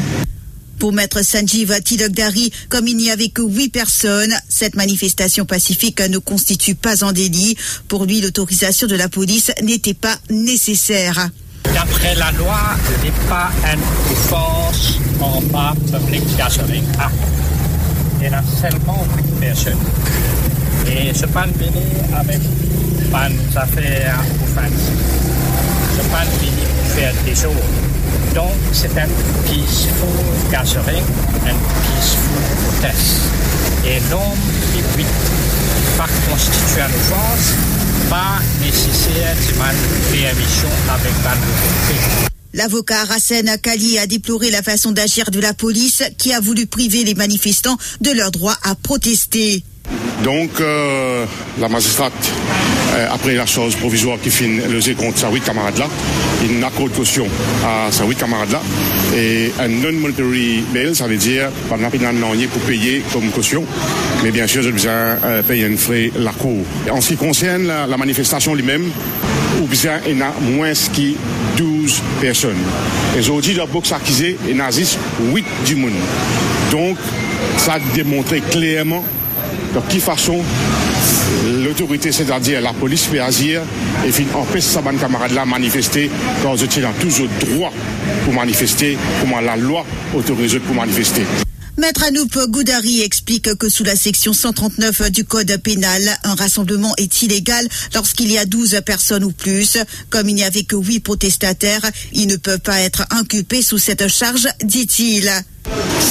Pour 0.83 0.91
maître 0.91 1.23
Sanjeev 1.23 1.81
Tilokdari, 1.81 2.51
comme 2.67 2.89
il 2.89 2.97
n'y 2.97 3.09
avait 3.09 3.29
que 3.29 3.41
huit 3.41 3.69
personnes, 3.69 4.35
cette 4.49 4.75
manifestation 4.75 5.45
pacifique 5.45 6.01
ne 6.01 6.17
constitue 6.17 6.75
pas 6.75 7.05
un 7.05 7.13
délit. 7.13 7.55
Pour 7.87 8.03
lui, 8.03 8.19
l'autorisation 8.19 8.85
de 8.87 8.95
la 8.97 9.07
police 9.07 9.53
n'était 9.61 9.93
pas 9.93 10.17
nécessaire. 10.29 11.29
D'après 11.73 12.15
la 12.15 12.33
loi, 12.33 12.59
ce 12.85 13.05
n'est 13.05 13.29
pas 13.29 13.49
une 13.63 14.15
force 14.27 14.95
en 15.21 15.41
bas 15.43 15.73
public 15.89 16.21
gathering 16.35 16.83
act. 16.99 17.15
Il 18.19 18.23
y 18.23 18.27
a 18.27 18.43
seulement 18.61 19.07
8 19.15 19.39
personnes. 19.39 19.77
Et 20.85 21.13
ce 21.13 21.25
pas 21.27 21.45
venu 21.45 21.79
avec 22.13 22.41
une 22.41 23.57
affaire 23.57 24.19
offensives. 24.43 24.99
Ce 25.95 26.01
pas 26.09 26.25
venu 26.25 26.51
pour 26.75 26.91
faire 26.91 27.13
des 27.25 27.45
ordres. 27.45 27.92
Donc, 28.33 28.51
c'est 28.71 28.97
un 28.97 29.07
peaceful 29.45 30.07
gathering, 30.51 31.03
un 31.45 31.55
peaceful 31.83 32.41
protest. 32.63 33.21
Et 33.85 33.99
l'homme 34.09 34.39
qui 34.73 35.03
pas 35.97 36.07
constituer 36.29 36.81
une 36.81 36.95
offense, 36.95 37.53
pas 38.09 38.39
nécessaire 38.59 39.35
de 39.35 39.53
avec 40.89 41.13
la 41.23 41.35
loi. 41.35 42.29
L'avocat 42.53 43.03
Rassen 43.05 43.57
Kali 43.61 43.97
a 43.99 44.07
déploré 44.07 44.51
la 44.51 44.61
façon 44.61 44.91
d'agir 44.91 45.29
de 45.31 45.39
la 45.39 45.53
police 45.53 46.03
qui 46.17 46.33
a 46.33 46.39
voulu 46.39 46.65
priver 46.65 47.03
les 47.03 47.15
manifestants 47.15 47.77
de 48.01 48.11
leur 48.11 48.31
droit 48.31 48.55
à 48.63 48.75
protester. 48.75 49.63
Donc, 50.21 50.51
euh, 50.61 51.25
la 51.59 51.67
magistrate, 51.67 52.13
euh, 52.95 53.07
après 53.11 53.33
la 53.33 53.45
chose 53.45 53.75
provisoire 53.75 54.17
qui 54.21 54.29
finit 54.29 54.61
leser 54.71 54.93
contre 54.93 55.17
sa 55.17 55.29
huit 55.29 55.43
camarades-là, 55.43 55.87
il 56.43 56.63
accorde 56.63 56.91
caution 56.93 57.25
à 57.65 57.91
sa 57.91 58.05
huit 58.05 58.17
camarades-là. 58.17 58.61
Et 59.17 59.51
un 59.59 59.67
non-monetary 59.67 60.63
bail, 60.73 60.95
ça 60.95 61.07
veut 61.07 61.17
dire 61.17 61.49
pas 61.69 61.77
de 61.77 62.45
pour 62.47 62.61
payer 62.61 63.03
comme 63.11 63.29
caution. 63.29 63.63
Mais 64.23 64.31
bien 64.31 64.47
sûr, 64.47 64.61
j'ai 64.61 64.71
besoin 64.71 65.15
de 65.15 65.41
payer 65.41 65.65
un 65.65 65.77
frais 65.77 66.11
la 66.17 66.31
cour. 66.31 66.63
En 66.91 67.01
ce 67.01 67.09
qui 67.09 67.15
concerne 67.15 67.67
la, 67.67 67.87
la 67.87 67.97
manifestation 67.97 68.53
lui-même, 68.53 68.89
ou 69.61 69.67
bien 69.67 69.99
il 70.07 70.17
y 70.17 70.21
a 70.21 70.33
moins 70.41 70.73
que 70.73 71.15
12 71.57 72.01
personnes. 72.21 72.57
Et 73.15 73.19
aujourd'hui, 73.19 73.53
le 73.53 73.65
box 73.65 73.91
accusé, 73.91 74.37
il 74.49 74.57
y 74.57 74.61
a 74.61 74.69
8 74.71 75.45
du 75.65 75.75
monde. 75.75 75.91
Donc, 76.71 76.97
ça 77.57 77.73
a 77.73 77.79
démontré 77.93 78.41
clairement 78.41 79.03
de 79.73 79.79
quelle 79.89 80.01
façon 80.01 80.39
l'autorité, 81.63 82.11
c'est-à-dire 82.11 82.61
la 82.61 82.73
police, 82.73 83.07
peut 83.07 83.21
agir 83.21 83.61
et 84.05 84.35
empêche 84.35 84.63
sa 84.63 84.81
bonne 84.81 84.97
camarade 84.97 85.31
là 85.31 85.45
manifester 85.45 86.09
quand 86.41 86.55
ils 86.55 86.85
ont 86.85 86.93
toujours 86.99 87.27
droit 87.39 87.71
pour 88.23 88.33
manifester, 88.33 88.97
comment 89.21 89.41
la 89.41 89.55
loi 89.55 89.85
autorise 90.13 90.59
pour 90.65 90.75
manifester. 90.75 91.23
Maître 91.75 92.03
Anoup 92.03 92.29
Goudari 92.49 93.01
explique 93.01 93.55
que 93.55 93.67
sous 93.67 93.83
la 93.83 93.95
section 93.95 94.31
139 94.31 95.09
du 95.09 95.25
code 95.25 95.57
pénal, 95.57 96.01
un 96.23 96.35
rassemblement 96.35 96.93
est 96.97 97.23
illégal 97.23 97.67
lorsqu'il 97.95 98.31
y 98.31 98.37
a 98.37 98.45
12 98.45 98.81
personnes 98.85 99.23
ou 99.23 99.31
plus. 99.31 99.79
Comme 100.11 100.29
il 100.29 100.35
n'y 100.35 100.43
avait 100.43 100.63
que 100.63 100.75
8 100.75 100.99
protestataires, 100.99 101.81
ils 102.11 102.27
ne 102.27 102.35
peuvent 102.35 102.59
pas 102.59 102.79
être 102.81 103.07
inculpés 103.09 103.63
sous 103.63 103.79
cette 103.79 104.07
charge, 104.07 104.47
dit-il. 104.63 105.31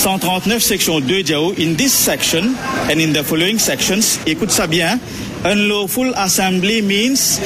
139 0.03 0.61
section 0.61 1.01
2 1.01 1.23
Diao, 1.23 1.53
in 1.53 1.75
this 1.77 1.93
section 1.93 2.55
and 2.91 2.99
in 2.99 3.13
the 3.13 3.23
following 3.23 3.59
sections, 3.59 4.19
écoute 4.27 4.51
ça 4.51 4.67
bien, 4.67 4.99
Unlawful 5.43 6.15
assembly 6.15 6.83
means 6.83 7.41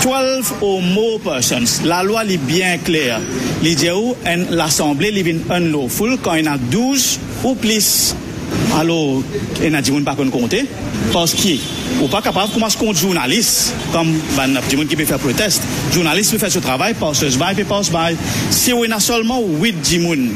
12 0.00 0.62
or 0.64 0.80
more 0.80 1.18
persons. 1.20 1.82
La 1.84 2.00
loi 2.00 2.24
li 2.24 2.38
bien 2.40 2.80
kler. 2.80 3.20
Li 3.60 3.74
dje 3.76 3.92
ou, 3.92 4.14
l'assemblée 4.56 5.12
li 5.12 5.24
vin 5.26 5.42
unlawful 5.52 6.16
kan 6.24 6.40
yon 6.40 6.48
a 6.54 6.56
12 6.72 7.44
ou 7.44 7.52
plis. 7.60 7.90
Alo, 8.78 9.20
yon 9.60 9.76
a 9.76 9.84
di 9.84 9.92
moun 9.92 10.08
pa 10.08 10.16
kon 10.16 10.32
konte. 10.32 10.62
Paske, 11.12 11.58
ou 11.98 12.08
pa 12.08 12.22
kapav 12.24 12.48
koumas 12.54 12.78
kont 12.80 12.96
jounalist. 12.96 13.76
Kom 13.92 14.16
ban 14.32 14.56
ap 14.56 14.72
di 14.72 14.80
moun 14.80 14.88
ki 14.88 14.96
pe 14.96 15.10
fè 15.12 15.20
protest. 15.20 15.68
Jounalist 15.92 16.32
li 16.32 16.40
fè 16.40 16.48
sou 16.56 16.64
travay, 16.64 16.96
pasej 16.96 17.36
bay, 17.36 17.58
pe 17.58 17.68
pasej 17.68 17.92
bay. 17.92 18.16
Si 18.48 18.72
ou 18.72 18.88
yon 18.88 18.96
a 18.96 19.04
solman 19.04 19.44
8 19.60 19.84
di 19.92 20.00
moun. 20.08 20.30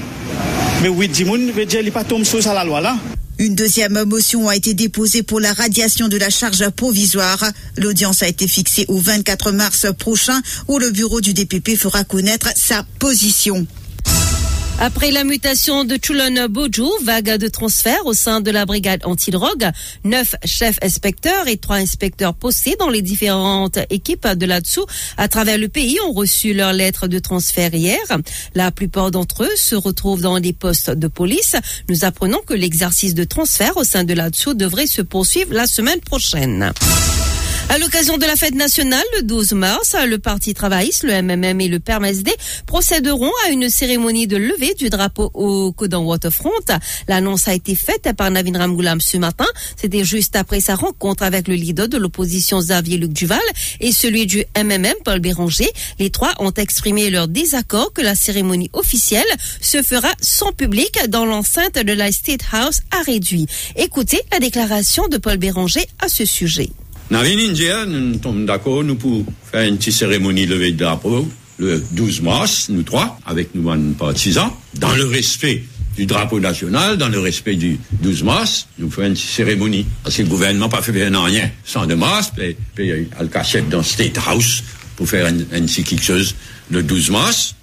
Me 0.85 0.93
8 0.93 1.17
di 1.17 1.31
moun, 1.33 1.49
ve 1.57 1.65
dje 1.65 1.81
li 1.81 1.97
pa 1.97 2.05
tom 2.05 2.29
sou 2.29 2.45
sa 2.45 2.53
la 2.53 2.69
loi 2.69 2.85
la. 2.85 2.99
Une 3.39 3.55
deuxième 3.55 4.03
motion 4.05 4.49
a 4.49 4.57
été 4.57 4.73
déposée 4.73 5.23
pour 5.23 5.41
la 5.41 5.53
radiation 5.53 6.09
de 6.09 6.17
la 6.17 6.31
charge 6.31 6.71
provisoire. 6.71 7.45
L'audience 7.77 8.23
a 8.23 8.29
été 8.29 8.49
fixée 8.49 8.87
au 8.89 8.99
24 8.99 9.53
mars 9.53 9.87
prochain 9.99 10.41
où 10.69 10.79
le 10.79 10.91
bureau 10.91 11.21
du 11.21 11.35
DPP 11.35 11.77
fera 11.77 12.03
connaître 12.03 12.49
sa 12.57 12.85
position. 12.99 13.67
Après 14.79 15.11
la 15.11 15.25
mutation 15.25 15.85
de 15.85 15.99
Chulon 16.01 16.49
Boju, 16.51 16.85
vague 17.03 17.39
de 17.39 17.49
transfert 17.49 18.05
au 18.05 18.13
sein 18.13 18.43
de 18.43 18.51
la 18.51 18.67
brigade 18.67 19.01
antidrogue, 19.07 19.71
neuf 20.05 20.35
chefs 20.45 20.79
inspecteurs 20.83 21.49
et 21.49 21.57
trois 21.57 21.77
inspecteurs 21.77 22.35
postés 22.35 22.77
dans 22.79 22.91
les 22.91 23.01
différentes 23.01 23.79
équipes 23.89 24.29
de 24.29 24.45
là-dessous 24.45 24.85
à 25.17 25.29
travers 25.29 25.57
le 25.57 25.69
pays 25.69 25.99
ont 26.07 26.13
reçu 26.13 26.53
leur 26.53 26.75
lettre 26.75 27.09
de 27.09 27.19
transfert 27.19 27.75
hier. 27.75 27.99
La 28.55 28.71
plupart 28.71 29.11
d'entre 29.11 29.45
eux 29.45 29.57
se 29.57 29.75
retrouvent 29.75 30.21
dans 30.21 30.41
des 30.41 30.53
postes 30.53 30.91
de 30.91 31.09
police. 31.09 31.57
Nous 31.89 32.05
apprenons 32.05 32.41
que 32.47 32.55
l'exercice 32.55 33.15
de 33.15 33.25
transfert 33.25 33.79
au 33.79 33.85
sein 33.85 34.05
de 34.05 34.13
là-dessous 34.13 34.53
devrait 34.53 34.87
se 34.87 35.01
poursuivre 35.01 35.55
la 35.55 35.67
semaine 35.67 36.01
prochaine. 36.01 36.73
À 37.69 37.79
l'occasion 37.79 38.17
de 38.17 38.25
la 38.25 38.37
fête 38.37 38.55
nationale, 38.55 39.03
le 39.17 39.23
12 39.25 39.53
mars, 39.53 39.97
le 40.07 40.19
Parti 40.19 40.55
travailliste, 40.55 41.03
le 41.03 41.21
MMM 41.21 41.61
et 41.61 41.67
le 41.67 41.81
PERMSD 41.81 42.31
procéderont 42.65 43.33
à 43.45 43.51
une 43.51 43.69
cérémonie 43.69 44.29
de 44.29 44.37
levée 44.37 44.75
du 44.75 44.89
drapeau 44.89 45.33
au 45.35 45.73
Codan 45.73 46.05
Waterfront. 46.05 46.51
L'annonce 47.09 47.49
a 47.49 47.55
été 47.55 47.75
faite 47.75 48.13
par 48.17 48.31
Navin 48.31 48.57
Ramgoulam 48.57 49.01
ce 49.01 49.17
matin. 49.17 49.47
C'était 49.75 50.05
juste 50.05 50.37
après 50.37 50.61
sa 50.61 50.77
rencontre 50.77 51.25
avec 51.25 51.49
le 51.49 51.55
leader 51.55 51.89
de 51.89 51.99
l'opposition 51.99 52.61
Xavier 52.61 52.99
Luc 52.99 53.13
Duval 53.13 53.41
et 53.81 53.91
celui 53.91 54.27
du 54.27 54.45
MMM 54.57 54.95
Paul 55.05 55.19
Béranger. 55.19 55.69
Les 55.99 56.11
trois 56.11 56.35
ont 56.39 56.53
exprimé 56.53 57.11
leur 57.11 57.27
désaccord 57.27 57.93
que 57.93 58.01
la 58.01 58.15
cérémonie 58.15 58.71
officielle 58.75 59.25
se 59.61 59.83
fera 59.83 60.13
sans 60.21 60.53
public 60.53 60.97
dans 61.09 61.25
l'enceinte 61.25 61.75
de 61.75 61.93
la 61.93 62.13
State 62.13 62.45
House 62.53 62.81
à 62.97 63.03
réduit. 63.03 63.47
Écoutez 63.75 64.21
la 64.31 64.39
déclaration 64.39 65.09
de 65.09 65.19
Paul 65.19 65.37
Béranger 65.37 65.85
à 66.01 66.09
ce 66.09 66.25
sujet. 66.25 66.71
Dans 67.11 67.23
l'India, 67.23 67.87
nous 67.87 68.21
sommes 68.21 68.47
d'accord, 68.47 68.83
nous 68.83 68.97
pouvons 68.97 69.25
faire 69.53 69.69
une 69.69 69.77
petite 69.77 69.93
cérémonie 69.93 70.47
levée 70.47 70.73
de 70.73 70.79
drapeau 70.79 71.29
le 71.59 71.83
12 71.93 72.21
mars, 72.23 72.69
nous 72.69 72.83
trois, 72.83 73.19
avec 73.25 73.55
nous 73.55 73.71
un 73.71 73.93
partisans, 73.93 74.51
dans 74.75 74.93
le 74.95 75.07
respect 75.07 75.65
du 75.97 76.05
drapeau 76.05 76.41
national, 76.41 76.99
dans 76.99 77.09
le 77.09 77.21
respect 77.21 77.55
du 77.55 77.79
12 78.03 78.25
mars, 78.25 78.69
nous 78.79 78.91
faisons 78.91 79.07
une 79.09 79.17
cérémonie. 79.17 79.87
Parce 80.03 80.17
que 80.17 80.23
le 80.23 80.29
gouvernement 80.29 80.67
n'a 80.67 80.71
pas 80.71 80.83
fait 80.83 80.93
rien 80.93 81.51
sans 81.65 81.87
de 81.87 81.95
mars, 81.95 82.33
puis, 82.35 82.57
il 82.79 83.07
a 83.19 83.23
le 83.23 83.29
cachette 83.29 83.69
dans 83.69 83.83
State 83.83 84.19
House 84.27 84.65
pour 84.97 85.09
faire 85.09 85.27
une, 85.29 85.47
une 85.53 85.69
chose 85.69 86.35
le 86.71 86.83
12 86.83 87.11
mars. 87.11 87.55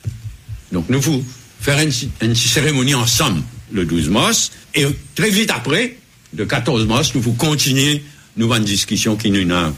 Donc 0.71 0.85
nous 0.89 1.01
pouvons 1.01 1.23
faire 1.59 1.79
une, 1.79 1.91
une 2.21 2.35
cérémonie 2.35 2.95
ensemble 2.95 3.41
le 3.71 3.85
12 3.85 4.09
mars, 4.09 4.51
et 4.73 4.87
très 5.15 5.29
vite 5.29 5.51
après, 5.51 5.97
le 6.35 6.45
14 6.45 6.87
mars, 6.87 7.13
nous 7.13 7.21
pouvons 7.21 7.35
continuer 7.35 8.03
nouvelle 8.37 8.63
discussion 8.63 9.15
qui 9.15 9.31
nous 9.31 9.53
a. 9.53 9.71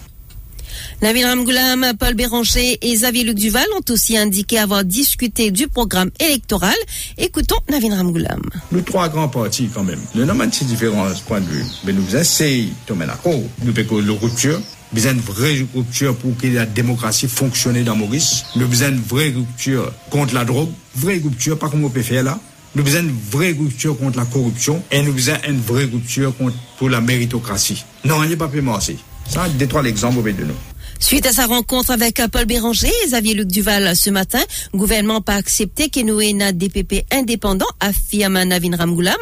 Nabil 1.01 1.25
Ramgoulam, 1.25 1.93
Paul 1.99 2.13
Béranger 2.13 2.77
et 2.81 2.93
Xavier 2.93 3.23
Luc 3.23 3.35
Duval 3.37 3.65
ont 3.77 3.93
aussi 3.93 4.17
indiqué 4.17 4.57
avoir 4.57 4.83
discuté 4.83 5.51
du 5.51 5.67
programme 5.67 6.09
électoral. 6.19 6.75
Écoutons 7.17 7.57
Nabil 7.69 7.93
Ramgoulam. 7.93 8.41
Nous 8.71 8.81
trois 8.81 9.09
grands 9.09 9.27
partis 9.27 9.69
quand 9.73 9.83
même. 9.83 9.99
Nous 10.15 10.23
avons 10.29 10.41
un 10.41 10.47
différents 10.47 11.07
points 11.27 11.41
de 11.41 11.47
vue. 11.47 11.65
Mais 11.85 11.93
nous 11.93 12.15
essayons 12.15 12.69
de 12.87 12.93
mettre 12.93 13.11
d'accord. 13.11 13.41
Nous 13.63 13.73
avons 13.77 13.99
une 13.99 14.11
rupture. 14.11 14.59
Nous 14.93 15.05
avons 15.05 15.17
une 15.17 15.21
vraie 15.21 15.65
rupture 15.75 16.15
pour 16.15 16.37
que 16.37 16.47
la 16.47 16.65
démocratie 16.65 17.27
fonctionne 17.27 17.83
dans 17.83 17.95
Maurice. 17.95 18.45
Nous 18.55 18.63
avons 18.81 18.95
une 18.95 19.01
vraie 19.01 19.29
rupture 19.29 19.91
contre 20.09 20.33
la 20.33 20.45
drogue. 20.45 20.69
Vraie 20.95 21.21
rupture, 21.23 21.59
pas 21.59 21.69
comme 21.69 21.83
on 21.83 21.89
peut 21.89 22.01
faire 22.01 22.23
là. 22.23 22.39
Nous 22.75 22.95
avons 22.95 23.07
une 23.07 23.15
vraie 23.31 23.51
rupture 23.51 23.97
contre 23.97 24.17
la 24.17 24.25
corruption 24.25 24.83
et 24.91 25.01
nous 25.01 25.29
avons 25.29 25.39
une 25.47 25.61
vraie 25.61 25.85
rupture 25.85 26.35
contre, 26.35 26.57
pour 26.77 26.89
la 26.89 26.99
méritocratie. 26.99 27.85
Non, 28.03 28.21
n'y 28.25 28.33
a 28.33 28.37
pas 28.37 28.49
marcher. 28.61 28.97
Ça, 29.27 29.47
détruit 29.47 29.83
l'exemple 29.83 30.21
de 30.33 30.43
nous. 30.43 30.74
Suite 31.05 31.27
à 31.27 31.33
sa 31.33 31.45
rencontre 31.45 31.91
avec 31.91 32.19
Paul 32.31 32.45
Béranger 32.45 32.87
et 32.87 33.05
Xavier 33.05 33.35
Luc 33.35 33.47
Duval 33.47 33.95
ce 33.95 34.09
matin, 34.09 34.41
le 34.73 34.79
gouvernement 34.79 35.21
pas 35.21 35.35
accepté 35.35 35.91
un 35.95 36.51
DPP 36.51 37.05
indépendant, 37.11 37.67
affirme 37.79 38.41
Navin 38.41 38.75
Ramgoulam. 38.75 39.15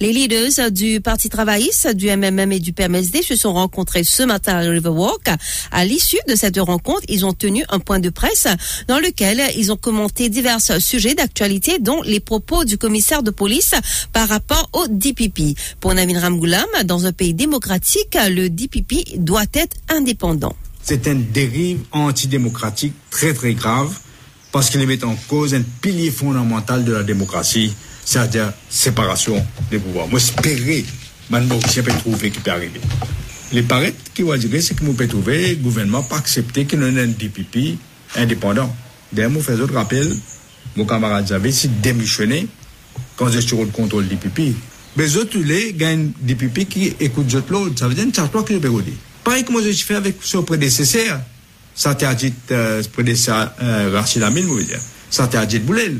Les 0.00 0.14
leaders 0.14 0.70
du 0.70 1.02
Parti 1.02 1.28
travailliste, 1.28 1.94
du 1.94 2.06
MMM 2.06 2.52
et 2.52 2.58
du 2.58 2.72
PMSD 2.72 3.20
se 3.20 3.36
sont 3.36 3.52
rencontrés 3.52 4.02
ce 4.02 4.22
matin 4.22 4.54
à 4.54 4.60
Riverwalk. 4.60 5.28
À 5.72 5.84
l'issue 5.84 6.16
de 6.26 6.34
cette 6.34 6.56
rencontre, 6.56 7.02
ils 7.06 7.26
ont 7.26 7.34
tenu 7.34 7.64
un 7.68 7.80
point 7.80 7.98
de 7.98 8.08
presse 8.08 8.46
dans 8.88 8.98
lequel 8.98 9.42
ils 9.58 9.70
ont 9.70 9.76
commenté 9.76 10.30
divers 10.30 10.62
sujets 10.80 11.14
d'actualité, 11.14 11.78
dont 11.80 12.00
les 12.00 12.20
propos 12.20 12.64
du 12.64 12.78
commissaire 12.78 13.22
de 13.22 13.30
police 13.30 13.74
par 14.14 14.26
rapport 14.26 14.70
au 14.72 14.86
DPP. 14.88 15.54
Pour 15.80 15.92
Navin 15.92 16.18
Ramgoulam, 16.18 16.64
dans 16.86 17.04
un 17.04 17.12
pays 17.12 17.34
démocratique, 17.34 18.16
le 18.30 18.48
DPP 18.48 19.18
doit 19.18 19.44
être 19.52 19.76
indépendant 19.90 20.56
c'est 20.86 21.08
une 21.08 21.24
dérive 21.32 21.80
antidémocratique 21.90 22.94
très 23.10 23.34
très 23.34 23.54
grave 23.54 23.92
parce 24.52 24.70
qu'il 24.70 24.86
met 24.86 25.04
en 25.04 25.16
cause 25.26 25.52
un 25.52 25.62
pilier 25.80 26.12
fondamental 26.12 26.84
de 26.84 26.92
la 26.92 27.02
démocratie, 27.02 27.74
c'est-à-dire 28.04 28.52
séparation 28.70 29.44
des 29.68 29.80
pouvoirs. 29.80 30.06
Moi, 30.06 30.20
espérer, 30.20 30.84
maintenant, 31.28 31.58
si 31.68 31.82
peut 31.82 31.90
trouver 31.90 32.30
qui 32.30 32.38
peut 32.38 32.52
arriver. 32.52 32.80
Les 33.52 33.62
paraître 33.62 33.96
qui 34.14 34.22
vont 34.22 34.36
dire, 34.36 34.62
c'est 34.62 34.76
que 34.76 34.84
nous 34.84 34.92
peut 34.92 35.08
trouver, 35.08 35.50
le 35.50 35.56
gouvernement 35.56 36.04
pas 36.04 36.18
accepter 36.18 36.66
qu'il 36.66 36.80
y 36.80 36.84
ait 36.84 37.00
un 37.00 37.08
DPP 37.08 37.76
indépendant. 38.14 38.72
D'ailleurs, 39.12 39.32
moi, 39.32 39.42
fais 39.42 39.54
autre 39.54 39.74
rappel, 39.74 40.08
mon 40.76 40.84
camarade 40.84 41.26
Javé, 41.26 41.50
si 41.50 41.66
démissionné, 41.66 42.46
quand 43.16 43.28
je 43.28 43.40
suis 43.40 43.56
le 43.56 43.66
contrôle 43.66 44.06
DPP, 44.06 44.54
mais 44.96 45.16
autres, 45.16 45.36
les 45.38 45.72
gagnent 45.72 46.12
DPP 46.20 46.68
qui 46.68 46.94
écoutent 47.00 47.50
l'autre. 47.50 47.76
Ça 47.76 47.88
veut 47.88 47.94
dire 47.94 48.04
une 48.04 48.14
charge 48.14 48.30
qui 48.44 48.54
peut 48.54 48.68
dire. 48.68 48.94
Pareil 49.26 49.42
que 49.42 49.50
moi 49.50 49.60
j'ai 49.60 49.72
fait 49.72 49.96
avec 49.96 50.18
son 50.22 50.44
prédécesseur, 50.44 51.18
Satyajit 51.74 52.32
euh, 52.52 52.80
prédécesseur 52.92 53.52
euh, 53.60 53.90
Rachid 53.92 54.22
Amin, 54.22 54.42
vous 54.42 54.62
dire. 54.62 54.78
Satyajit 55.10 55.58
Boulel. 55.58 55.98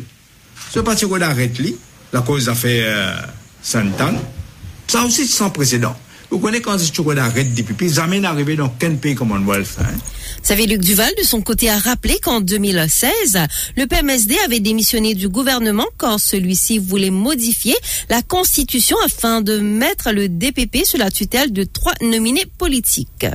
Ce 0.71 0.79
parti 0.79 1.09
qu'on 1.09 1.21
arrête 1.21 1.59
lui, 1.59 1.75
la 2.13 2.21
cause 2.21 2.49
a 2.49 2.55
fait 2.55 2.85
euh, 2.85 3.17
100 3.63 4.01
ans, 4.01 4.15
ça 4.87 5.03
aussi 5.03 5.27
sans 5.27 5.51
précédent. 5.51 5.97
Vous 6.31 6.39
connaissez 6.39 6.63
quand 6.63 6.77
on 7.05 7.17
arrête 7.17 7.55
des 7.55 7.63
pupilles, 7.63 7.93
jamais 7.93 8.21
n'arrivé 8.21 8.57
dans 8.57 8.69
quel 8.69 8.97
pays 8.97 9.15
Commonwealth. 9.15 9.77
Hein? 9.81 9.95
Savez, 10.43 10.67
Luc 10.67 10.81
Duval, 10.81 11.11
de 11.19 11.25
son 11.25 11.41
côté, 11.41 11.71
a 11.71 11.79
rappelé 11.79 12.19
qu'en 12.21 12.41
2016, 12.41 13.39
le 13.77 13.87
PMSD 13.87 14.37
avait 14.45 14.61
démissionné 14.61 15.15
du 15.15 15.29
gouvernement 15.29 15.87
quand 15.97 16.19
celui-ci 16.19 16.79
voulait 16.79 17.11
modifier 17.11 17.75
la 18.11 18.23
constitution 18.23 18.97
afin 19.05 19.41
de 19.41 19.59
mettre 19.59 20.13
le 20.13 20.29
DPP 20.29 20.85
sous 20.85 20.99
la 20.99 21.11
tutelle 21.11 21.53
de 21.53 21.65
trois 21.65 21.95
nominés 22.03 22.47
politiques. 22.59 23.27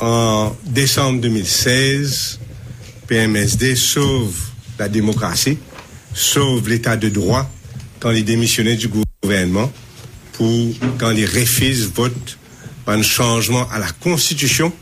En 0.00 0.56
décembre 0.64 1.20
2016, 1.20 2.38
PMSD 3.06 3.74
sauve 3.74 4.36
la 4.78 4.88
démocratie, 4.88 5.58
sauve 6.14 6.68
l'état 6.68 6.96
de 6.96 7.08
droit 7.08 7.50
quand 8.00 8.10
il 8.10 8.24
démissionnait 8.24 8.76
du 8.76 8.88
gouvernement 9.22 9.72
pour 10.38 10.74
quand 10.98 11.10
il 11.10 11.26
refuse 11.26 11.90
vote 11.94 12.38
un 12.86 13.02
changement 13.02 13.68
à 13.70 13.78
la 13.78 13.90
constitution 13.90 14.72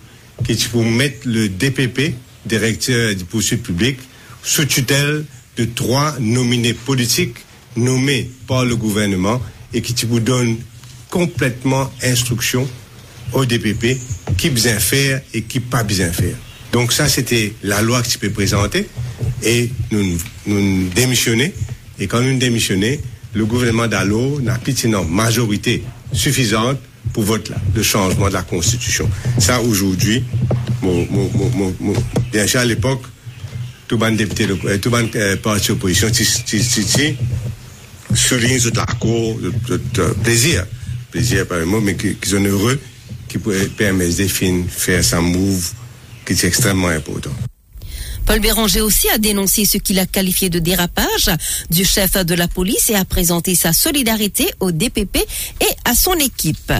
qui 0.44 0.54
pour 0.70 0.84
mettre 0.84 1.26
le 1.26 1.48
DPP, 1.48 2.14
directeur 2.44 3.14
du 3.14 3.24
poursuite 3.24 3.62
public, 3.62 3.98
sous 4.42 4.66
tutelle 4.66 5.24
de 5.56 5.64
trois 5.64 6.14
nominés 6.20 6.74
politiques 6.74 7.38
nommés 7.74 8.30
par 8.46 8.64
le 8.64 8.76
gouvernement 8.76 9.40
et 9.72 9.80
qui 9.80 10.06
vous 10.06 10.20
donne 10.20 10.56
complètement 11.10 11.90
instruction 12.02 12.68
au 13.32 13.44
DPP 13.44 13.98
qui 14.36 14.50
bien 14.50 14.78
faire 14.78 15.20
et 15.34 15.42
qui 15.42 15.60
pas 15.60 15.82
bien 15.82 16.12
faire. 16.12 16.36
Donc 16.72 16.92
ça, 16.92 17.08
c'était 17.08 17.54
la 17.62 17.80
loi 17.80 18.02
qui 18.02 18.18
peut 18.18 18.30
présenter 18.30 18.86
et 19.42 19.70
nous, 19.90 20.18
nous 20.46 20.88
démissionner. 20.90 21.52
Et 21.98 22.06
quand 22.06 22.20
nous 22.20 22.36
démissionnons, 22.38 22.98
le 23.36 23.44
gouvernement 23.44 23.86
Dallot 23.86 24.40
n'a 24.40 24.56
pitié 24.56 24.88
majorité 24.88 25.82
suffisante 26.12 26.78
pour 27.12 27.24
voter 27.24 27.52
là, 27.52 27.60
le 27.74 27.82
changement 27.82 28.28
de 28.28 28.32
la 28.32 28.42
Constitution. 28.42 29.08
Ça, 29.38 29.60
aujourd'hui, 29.60 30.24
mon, 30.80 31.06
mon, 31.10 31.30
mon, 31.80 31.94
bien 32.32 32.46
sûr, 32.46 32.60
à 32.60 32.64
l'époque, 32.64 33.02
tout 33.86 33.98
ban 33.98 34.10
député, 34.12 34.48
euh, 34.64 34.78
tout 34.78 34.90
ban 34.90 35.04
euh, 35.14 35.36
parti 35.36 35.70
opposition, 35.70 36.08
souligne 38.14 38.58
toute 38.58 38.76
la 38.76 38.86
cour, 38.98 39.38
tout 39.66 39.80
plaisir, 40.22 40.66
plaisir 41.10 41.46
par 41.46 41.58
le 41.58 41.66
mot, 41.66 41.80
mais 41.82 41.94
qui, 41.94 42.14
qui 42.14 42.30
sont 42.30 42.42
heureux, 42.42 42.80
qui 43.28 43.38
permettent 43.76 44.16
de 44.16 44.26
faire 44.68 45.04
sa 45.04 45.20
move 45.20 45.72
qui 46.24 46.32
est 46.32 46.44
extrêmement 46.44 46.88
important. 46.88 47.30
Paul 48.26 48.40
Béranger 48.40 48.80
aussi 48.80 49.08
a 49.08 49.18
dénoncé 49.18 49.64
ce 49.64 49.78
qu'il 49.78 49.98
a 50.00 50.06
qualifié 50.06 50.50
de 50.50 50.58
dérapage 50.58 51.30
du 51.70 51.84
chef 51.84 52.14
de 52.16 52.34
la 52.34 52.48
police 52.48 52.90
et 52.90 52.96
a 52.96 53.04
présenté 53.04 53.54
sa 53.54 53.72
solidarité 53.72 54.50
au 54.58 54.72
DPP 54.72 55.16
et 55.60 55.76
à 55.84 55.94
son 55.94 56.14
équipe. 56.14 56.72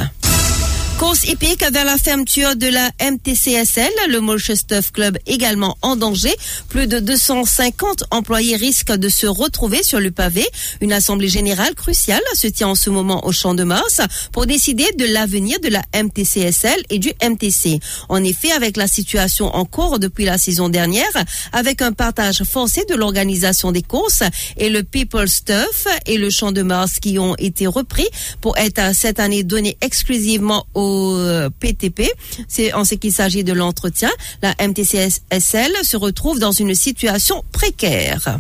Course 0.99 1.25
épique 1.25 1.63
vers 1.73 1.85
la 1.85 1.99
fermeture 1.99 2.57
de 2.57 2.69
la 2.69 2.91
MTCSL, 3.03 3.93
le 4.09 4.21
Molchestuff 4.21 4.93
Club 4.93 5.19
également 5.27 5.77
en 5.83 5.95
danger. 5.95 6.35
Plus 6.71 6.87
de 6.87 7.01
250 7.01 8.05
employés 8.11 8.57
risquent 8.57 8.95
de 8.95 9.11
se 9.11 9.27
retrouver 9.27 9.83
sur 9.83 10.01
le 10.01 10.11
pavé. 10.11 10.47
Une 10.81 10.95
assemblée 10.95 11.29
générale 11.29 11.75
cruciale 11.75 12.23
se 12.33 12.47
tient 12.47 12.69
en 12.69 12.75
ce 12.75 12.89
moment 12.89 13.27
au 13.27 13.33
Champ 13.33 13.53
de 13.53 13.63
Mars 13.63 14.01
pour 14.33 14.47
décider 14.47 14.87
de 14.99 15.05
l'avenir 15.05 15.61
de 15.61 15.69
la 15.69 15.83
MTCSL 15.95 16.83
et 16.89 16.99
du 16.99 17.13
MTC. 17.23 17.79
En 18.09 18.25
effet, 18.25 18.53
avec 18.53 18.79
la 18.79 18.87
situation 18.87 19.55
en 19.55 19.67
cours 19.67 19.99
depuis 19.99 20.25
la 20.25 20.39
saison 20.39 20.71
dernière, 20.71 21.05
avec 21.53 21.83
un 21.83 21.93
partage 21.93 22.43
forcé 22.45 22.87
de 22.89 22.95
l'organisation 22.95 23.71
des 23.71 23.83
courses 23.83 24.23
et 24.57 24.71
le 24.71 24.83
People 24.83 25.29
Stuff 25.29 25.89
et 26.07 26.17
le 26.17 26.31
Champ 26.31 26.53
de 26.53 26.63
Mars 26.63 27.01
qui 27.01 27.19
ont 27.19 27.37
été 27.37 27.67
repris 27.67 28.09
pour 28.41 28.57
être 28.57 28.95
cette 28.95 29.21
année 29.21 29.43
donnés 29.43 29.77
exclusivement 29.83 30.65
aux 30.87 31.51
PTP. 31.61 32.11
C'est 32.49 32.73
en 32.73 32.85
ce 32.85 32.95
qu'il 32.95 33.13
s'agit 33.13 33.45
de 33.45 33.53
l'entretien. 33.53 34.11
La 34.43 34.55
MTCSL 34.61 35.73
se 35.83 35.97
retrouve 35.97 36.39
dans 36.39 36.53
une 36.53 36.75
situation 36.75 37.45
précaire. 37.53 38.39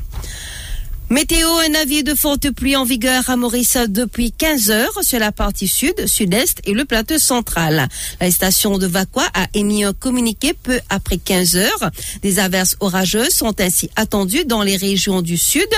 Météo, 1.09 1.49
un 1.49 1.75
avis 1.77 2.03
de 2.03 2.17
forte 2.17 2.51
pluie 2.51 2.75
en 2.75 2.83
vigueur 2.83 3.31
à 3.31 3.37
Maurice 3.37 3.79
depuis 3.89 4.33
15 4.33 4.71
heures 4.73 4.99
sur 5.03 5.21
la 5.21 5.31
partie 5.31 5.69
sud, 5.69 5.95
sud-est 6.09 6.61
et 6.65 6.73
le 6.73 6.85
plateau 6.85 7.17
central. 7.21 7.87
La 8.21 8.29
station 8.33 8.77
de 8.77 8.89
Vacqua 8.89 9.23
a 9.33 9.47
émis 9.55 9.85
un 9.85 9.93
communiqué 9.93 10.53
peu 10.53 10.81
après 10.91 11.19
15 11.19 11.57
heures. 11.59 11.91
Des 12.23 12.41
averses 12.41 12.77
orageuses 12.81 13.31
sont 13.31 13.61
ainsi 13.61 13.89
attendues 13.95 14.47
dans 14.47 14.65
les 14.65 14.77
régions 14.77 15.23
du 15.23 15.37
sud, 15.37 15.69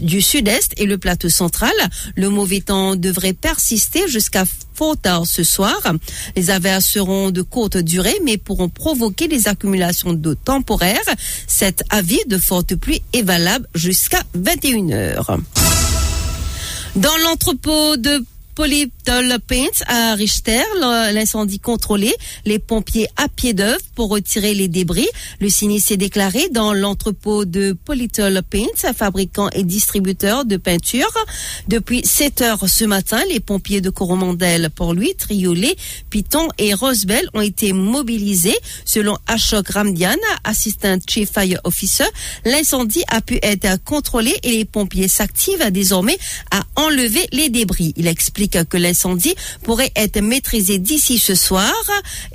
du 0.00 0.22
sud-est 0.22 0.72
et 0.78 0.86
le 0.86 0.96
plateau 0.96 1.28
central. 1.28 1.74
Le 2.16 2.30
mauvais 2.30 2.60
temps 2.60 2.96
devrait 2.96 3.34
persister 3.34 4.08
jusqu'à 4.08 4.46
fort 4.74 4.96
tard 4.96 5.26
ce 5.26 5.44
soir. 5.44 5.82
Les 6.34 6.48
averses 6.48 6.86
seront 6.86 7.30
de 7.30 7.42
courte 7.42 7.76
durée 7.76 8.18
mais 8.24 8.38
pourront 8.38 8.70
provoquer 8.70 9.28
des 9.28 9.48
accumulations 9.48 10.14
d'eau 10.14 10.34
temporaires. 10.34 10.96
Cet 11.46 11.82
avis 11.90 12.22
de 12.26 12.38
forte 12.38 12.74
pluie 12.74 13.02
est 13.12 13.20
valable 13.20 13.68
jusqu'à 13.74 14.22
20 14.32 14.61
dans 16.94 17.16
l'entrepôt 17.24 17.96
de 17.96 18.24
Polyptol 18.54 19.38
Paints 19.46 19.82
à 19.86 20.14
Richter, 20.14 20.62
l'incendie 20.78 21.58
contrôlé, 21.58 22.14
les 22.44 22.58
pompiers 22.58 23.08
à 23.16 23.28
pied 23.28 23.54
d'œuvre 23.54 23.80
pour 23.94 24.10
retirer 24.10 24.52
les 24.52 24.68
débris. 24.68 25.08
Le 25.40 25.48
sinistre 25.48 25.88
s'est 25.88 25.96
déclaré 25.96 26.50
dans 26.50 26.74
l'entrepôt 26.74 27.46
de 27.46 27.72
Polytol 27.72 28.42
Paints, 28.48 28.92
fabricant 28.94 29.48
et 29.54 29.64
distributeur 29.64 30.44
de 30.44 30.58
peinture. 30.58 31.10
Depuis 31.68 32.04
7 32.04 32.42
heures 32.42 32.68
ce 32.68 32.84
matin, 32.84 33.22
les 33.30 33.40
pompiers 33.40 33.80
de 33.80 33.88
Coromandel, 33.88 34.68
Port-Louis, 34.68 35.14
Triolet, 35.16 35.74
Piton 36.10 36.48
et 36.58 36.74
Rosebel 36.74 37.26
ont 37.32 37.40
été 37.40 37.72
mobilisés. 37.72 38.58
Selon 38.84 39.16
Ashok 39.28 39.70
Ramdian, 39.70 40.16
assistant 40.44 40.98
chief 41.08 41.30
fire 41.32 41.60
officer, 41.64 42.04
l'incendie 42.44 43.04
a 43.08 43.22
pu 43.22 43.38
être 43.42 43.82
contrôlé 43.84 44.34
et 44.42 44.52
les 44.52 44.64
pompiers 44.66 45.08
s'activent 45.08 45.70
désormais 45.70 46.18
à 46.50 46.62
enlever 46.76 47.26
les 47.32 47.48
débris. 47.48 47.94
Il 47.96 48.06
explique 48.06 48.51
que 48.58 48.76
l'incendie 48.76 49.34
pourrait 49.62 49.92
être 49.96 50.20
maîtrisé 50.20 50.78
d'ici 50.78 51.18
ce 51.18 51.34
soir 51.34 51.72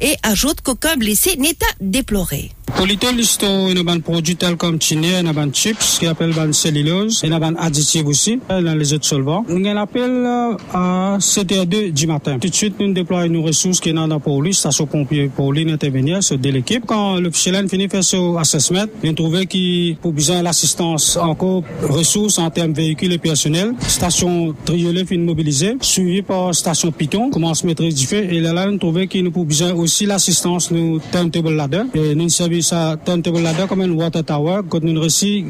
et 0.02 0.16
ajoute 0.24 0.62
qu'aucun 0.62 0.96
blessé 0.98 1.36
n'est 1.38 1.50
à 1.52 1.76
déplorer. 1.80 2.52
Polytol 2.76 3.24
c'est 3.24 3.44
un 3.44 4.00
produit 4.02 4.36
tel 4.36 4.56
comme 4.56 4.80
chini, 4.80 5.16
un 5.16 5.52
chips 5.52 5.98
qui 6.00 6.06
appelle 6.06 6.34
ban 6.34 6.52
cellulose, 6.52 7.24
et 7.24 7.32
un 7.32 7.56
additif 7.56 8.06
aussi 8.06 8.40
dans 8.50 8.78
les 8.78 8.94
autres 8.94 9.06
solvants. 9.06 9.46
On 9.50 9.66
appelle 9.78 10.26
à 10.74 11.18
7h2 11.20 11.92
du 11.92 12.08
matin. 12.08 12.38
Tout 12.40 12.50
de 12.50 12.54
suite, 12.54 12.76
nous 12.80 12.94
déployons 12.94 13.32
nos 13.32 13.42
ressources 13.42 13.80
qui 13.80 13.90
sont 13.90 13.96
dans 13.96 14.08
la 14.08 14.20
police, 14.20 14.60
station 14.60 14.86
pompier 14.86 15.32
pour 15.34 15.54
intervenir 15.56 16.22
sur 16.22 16.38
de 16.38 16.50
l'équipe. 16.50 16.84
Quand 16.86 17.20
l'officiel 17.20 17.68
finit 17.70 17.88
faire 17.88 18.04
son 18.04 18.38
assessment, 18.38 18.86
il 19.02 19.16
trouvé 19.16 19.48
qu'il 19.48 19.96
pour 19.98 20.12
besoin 20.12 20.44
l'assistance 20.44 21.18
encore 21.18 21.64
ressources 21.82 22.38
en 22.38 22.50
termes 22.52 22.74
véhicules 22.74 23.14
et 23.14 23.18
personnels. 23.18 23.74
Station 23.88 24.54
Triolet 24.66 25.06
finit 25.06 25.24
mobilisée, 25.24 25.78
suivi 25.98 26.22
par 26.22 26.54
station 26.54 26.92
Python, 26.92 27.32
commence 27.32 27.64
maîtrise 27.64 27.96
du 27.96 28.06
feu. 28.06 28.24
Et 28.32 28.40
là, 28.40 28.68
nous 28.68 28.78
trouvons 28.78 29.08
qu'il 29.08 29.24
nous 29.24 29.32
pour 29.32 29.46
besoin 29.46 29.74
aussi 29.74 30.06
l'assistance 30.06 30.70
nous 30.70 31.00
turntable 31.12 31.50
ladder. 31.56 31.82
Et 31.96 32.14
nous 32.14 32.30
service 32.30 32.68
sa 32.68 32.98
turntable 33.04 33.40
ladder 33.40 33.66
comme 33.68 33.82
un 33.82 33.92
water 33.92 34.24
tower, 34.24 34.62
quand 34.70 34.84
nous 34.84 35.00
réussi 35.02 35.46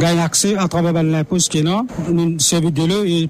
gagner 0.00 0.20
accès 0.20 0.56
à 0.56 0.66
travers 0.66 1.00
l'impôt 1.04 1.36
qui 1.36 1.58
est 1.58 1.62
là, 1.62 1.84
nous 2.10 2.36
servir 2.40 2.72
de 2.72 2.82
l'eau 2.82 3.04
et, 3.04 3.28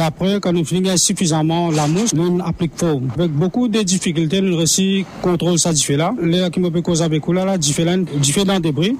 après, 0.00 0.40
quand 0.40 0.52
nous 0.52 0.64
finissons 0.64 0.96
suffisamment 0.96 1.70
la 1.70 1.86
mousse, 1.86 2.14
nous 2.14 2.38
appliquons 2.42 2.76
forme. 2.76 3.08
Avec 3.14 3.30
beaucoup 3.30 3.68
de 3.68 3.82
difficultés, 3.82 4.40
nous 4.40 4.56
réussi 4.56 5.04
contrôle 5.20 5.58
ça 5.58 5.74
fait 5.74 5.98
là. 5.98 6.14
L'air 6.22 6.50
qui 6.50 6.58
me 6.58 6.70
peut 6.70 6.80
causer 6.80 7.04
avec 7.04 7.28
là, 7.28 7.44
là, 7.44 7.58
différent, 7.58 7.98
différent 8.16 8.60
débris. 8.60 8.96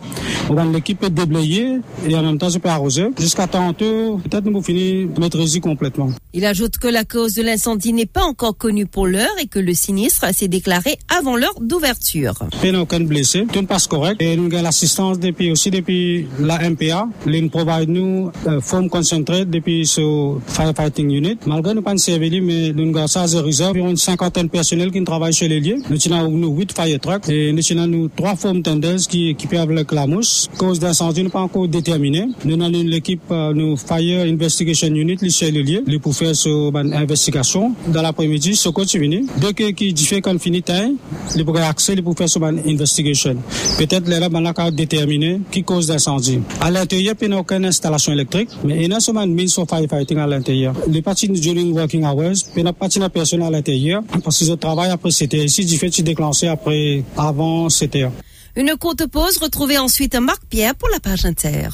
L'équipe 0.75 0.99
peut 0.99 1.11
déblayer 1.11 1.79
et 2.07 2.15
en 2.17 2.23
même 2.23 2.37
temps, 2.37 2.51
je 2.51 2.59
peux 2.59 2.69
arroser. 2.69 3.07
Jusqu'à 3.19 3.47
tantôt, 3.47 4.19
peut-être 4.19 4.45
nous 4.45 4.63
finir 4.63 5.09
maîtriser 5.19 5.61
complètement. 5.61 6.11
Il 6.37 6.45
ajoute 6.45 6.79
que 6.79 6.89
la 6.89 7.05
cause 7.15 7.35
de 7.35 7.45
l'incendie 7.45 7.93
n'est 7.93 8.07
pas 8.07 8.25
encore 8.25 8.57
connue 8.57 8.87
pour 8.87 9.07
l'heure 9.07 9.37
et 9.41 9.47
que 9.47 9.61
le 9.61 9.73
sinistre 9.73 10.27
s'est 10.35 10.49
déclaré 10.49 10.99
avant 11.17 11.37
l'heure 11.37 11.55
d'ouverture. 11.61 12.35
Il 12.65 12.73
n'y 12.73 12.77
a 12.77 12.83
aucun 12.83 12.99
blessé, 12.99 13.47
tout 13.53 13.65
passe 13.67 13.87
correct. 13.87 14.21
Et 14.21 14.37
nous 14.37 14.53
avons 14.53 14.65
l'assistance 14.65 15.21
depuis 15.21 15.53
aussi 15.53 15.71
depuis 15.71 16.27
la 16.41 16.59
MPA. 16.69 17.07
Nous 17.27 17.49
provide 17.51 17.89
nous 17.89 18.33
euh, 18.49 18.61
forme 18.61 18.89
concentrée 18.89 19.45
depuis 19.45 19.87
ce 19.87 20.01
firefighting 20.49 21.09
unit. 21.13 21.39
Malgré 21.47 21.73
nous 21.75 21.83
de 21.83 22.41
mais 22.41 22.73
nous 22.73 22.99
avons 22.99 23.07
ça 23.07 23.27
réserve. 23.41 23.77
Une 23.77 23.97
cinquantaine 23.97 24.47
de 24.47 24.51
personnels 24.51 24.91
qui 24.91 25.05
travaillent 25.05 25.33
sur 25.33 25.49
les 25.49 25.61
lieux. 25.61 25.77
Nous 25.89 26.13
avons 26.13 26.31
nous 26.31 26.51
huit 26.57 26.73
fire 26.73 26.99
trucks 26.99 27.29
et 27.29 27.53
nous 27.53 27.79
avons 27.79 28.11
trois 28.17 28.35
formes 28.35 28.63
tenders 28.63 29.07
qui 29.09 29.29
équipées 29.29 29.59
avec 29.59 29.93
la 29.93 30.09
mousse. 30.09 30.51
Cause 30.59 30.81
d'incendie 30.81 31.23
n'est 31.23 31.29
pas 31.29 31.43
encore 31.43 31.69
déterminée. 31.69 32.27
Nous 32.45 32.61
avons 32.61 32.83
l'équipe, 32.83 33.23
euh, 33.31 33.55
nous 33.55 33.77
Fire 33.77 34.23
Investigation 34.23 34.89
Unit, 34.89 35.19
les 35.23 35.31
sur 35.31 35.53
les 35.53 35.63
lieux, 35.63 35.85
pour 36.03 36.17
faire 36.17 36.35
ce 36.35 36.73
ben, 36.73 37.04
investigation. 37.05 37.73
Dans 37.89 38.03
l'après-midi, 38.03 38.57
ce 38.57 38.69
continue. 38.69 39.25
Dès 39.39 39.53
que 39.53 39.71
qui 39.71 39.93
diffère 39.93 40.21
quand 40.23 40.39
fini 40.41 40.63
time, 40.63 40.97
les 41.37 41.45
pour 41.45 41.57
accès 41.59 41.97
pour 42.03 42.17
faire 42.17 42.29
ben, 42.41 42.61
investigation. 42.67 43.37
Peut-être 43.79 44.09
les 44.09 44.19
là 44.19 44.29
là 44.29 44.71
déterminer 44.71 45.41
qui 45.51 45.63
cause 45.63 45.87
d'incendie. 45.87 46.41
À 46.61 46.71
l'intérieur, 46.71 47.15
il 47.21 47.29
n'y 47.29 47.35
a 47.35 47.39
aucune 47.39 47.65
installation 47.65 48.13
électrique, 48.13 48.51
mais 48.65 48.85
il 48.85 48.91
y 48.91 48.95
a 48.95 49.01
seulement 49.01 49.23
une 49.23 49.41
of 49.57 49.69
firefighting 49.69 50.19
à 50.19 50.27
l'intérieur. 50.27 50.75
Les 50.89 51.03
parties 51.03 51.29
during 51.29 51.73
working 51.73 52.05
hours, 52.05 52.47
il 52.57 52.63
n'y 52.63 52.69
a 52.69 52.73
pas 52.73 52.89
de 52.89 53.09
personne 53.09 53.43
à 53.43 53.51
l'intérieur 53.51 54.03
parce 54.23 54.39
que 54.39 54.45
je 54.45 54.53
travaille 54.55 54.91
après 54.91 55.11
7 55.11 55.35
heures. 55.35 55.45
Ici, 55.45 55.65
du 55.65 55.77
fait, 55.79 56.03
déclenché 56.03 56.49
après, 56.49 57.05
avant 57.17 57.69
7 57.69 57.97
heures. 57.97 58.13
Une 58.57 58.77
courte 58.77 59.07
pause, 59.07 59.39
retrouvez 59.39 59.79
ensuite 59.79 60.15
Marc 60.15 60.43
Pierre 60.49 60.75
pour 60.77 60.89
la 60.89 61.01
page 61.01 61.25
inter. 61.25 61.69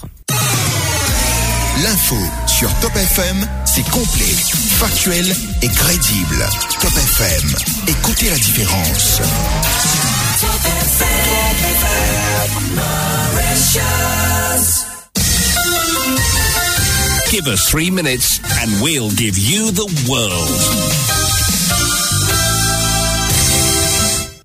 L'info 1.83 2.17
sur 2.47 2.69
Top 2.81 2.95
FM, 2.97 3.47
c'est 3.65 3.89
complet, 3.91 4.25
factuel 4.81 5.27
et 5.61 5.69
crédible. 5.69 6.47
Top 6.81 6.91
FM, 6.91 7.55
écoutez 7.87 8.31
la 8.31 8.39
différence. 8.39 9.21
Give 17.31 17.47
us 17.47 17.69
three 17.69 17.91
minutes 17.91 18.41
and 18.63 18.71
we'll 18.83 19.11
give 19.11 19.37
you 19.37 19.71
the 19.71 19.85
world. 20.09 21.30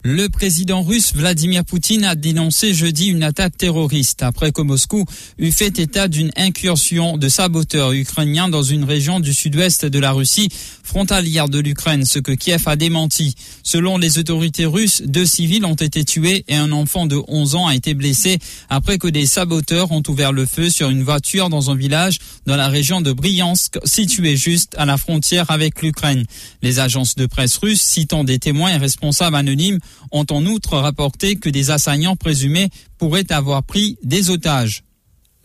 Le 0.08 0.30
président 0.30 0.84
russe 0.84 1.16
Vladimir 1.16 1.66
Poutine 1.66 2.04
a 2.04 2.14
dénoncé 2.14 2.76
jeudi 2.76 3.08
une 3.08 3.24
attaque 3.24 3.58
terroriste 3.58 4.22
après 4.22 4.52
que 4.52 4.62
Moscou 4.62 5.04
eut 5.40 5.52
fait 5.52 5.80
état 5.80 6.08
d'une 6.08 6.30
incursion 6.36 7.18
de 7.18 7.28
saboteurs 7.28 7.92
ukrainiens 7.92 8.48
dans 8.48 8.62
une 8.62 8.84
région 8.84 9.20
du 9.20 9.34
sud-ouest 9.34 9.88
de 9.88 9.98
la 9.98 10.12
Russie 10.12 10.50
frontalière 10.84 11.50
de 11.50 11.58
l'Ukraine, 11.58 12.06
ce 12.06 12.20
que 12.20 12.32
Kiev 12.32 12.62
a 12.68 12.76
démenti. 12.76 13.34
Selon 13.64 13.98
les 13.98 14.20
autorités 14.20 14.68
russes, 14.68 15.02
deux 15.02 15.26
civils 15.26 15.66
ont 15.66 15.74
été 15.74 16.06
tués 16.06 16.46
et 16.48 16.56
un 16.56 16.72
enfant 16.72 17.08
de 17.08 17.20
11 17.28 17.56
ans 17.56 17.66
a 17.66 17.74
été 17.74 17.96
blessé 17.96 18.38
après 18.70 19.00
que 19.00 19.08
des 19.08 19.26
saboteurs 19.26 19.92
ont 19.92 20.04
ouvert 20.08 20.32
le 20.32 20.46
feu 20.46 20.70
sur 20.70 20.92
une 20.92 21.02
voiture 21.02 21.50
dans 21.50 21.72
un 21.72 21.76
village 21.76 22.20
dans 22.46 22.56
la 22.56 22.68
région 22.68 23.02
de 23.02 23.12
Bryansk, 23.12 23.80
situé 23.84 24.38
juste 24.38 24.76
à 24.78 24.86
la 24.86 24.98
frontière 24.98 25.50
avec 25.50 25.82
l'Ukraine. 25.82 26.26
Les 26.62 26.78
agences 26.78 27.16
de 27.16 27.26
presse 27.26 27.58
russes, 27.58 27.82
citant 27.82 28.24
des 28.24 28.38
témoins 28.38 28.70
et 28.70 28.78
responsables 28.78 29.36
anonymes, 29.36 29.80
ont 30.12 30.26
en 30.30 30.46
outre 30.46 30.78
rapporté 30.78 31.36
que 31.36 31.50
des 31.50 31.72
assaillants 31.72 32.16
présumés 32.16 32.70
pourraient 32.98 33.32
avoir 33.32 33.64
pris 33.64 33.98
des 34.04 34.30
otages. 34.30 34.84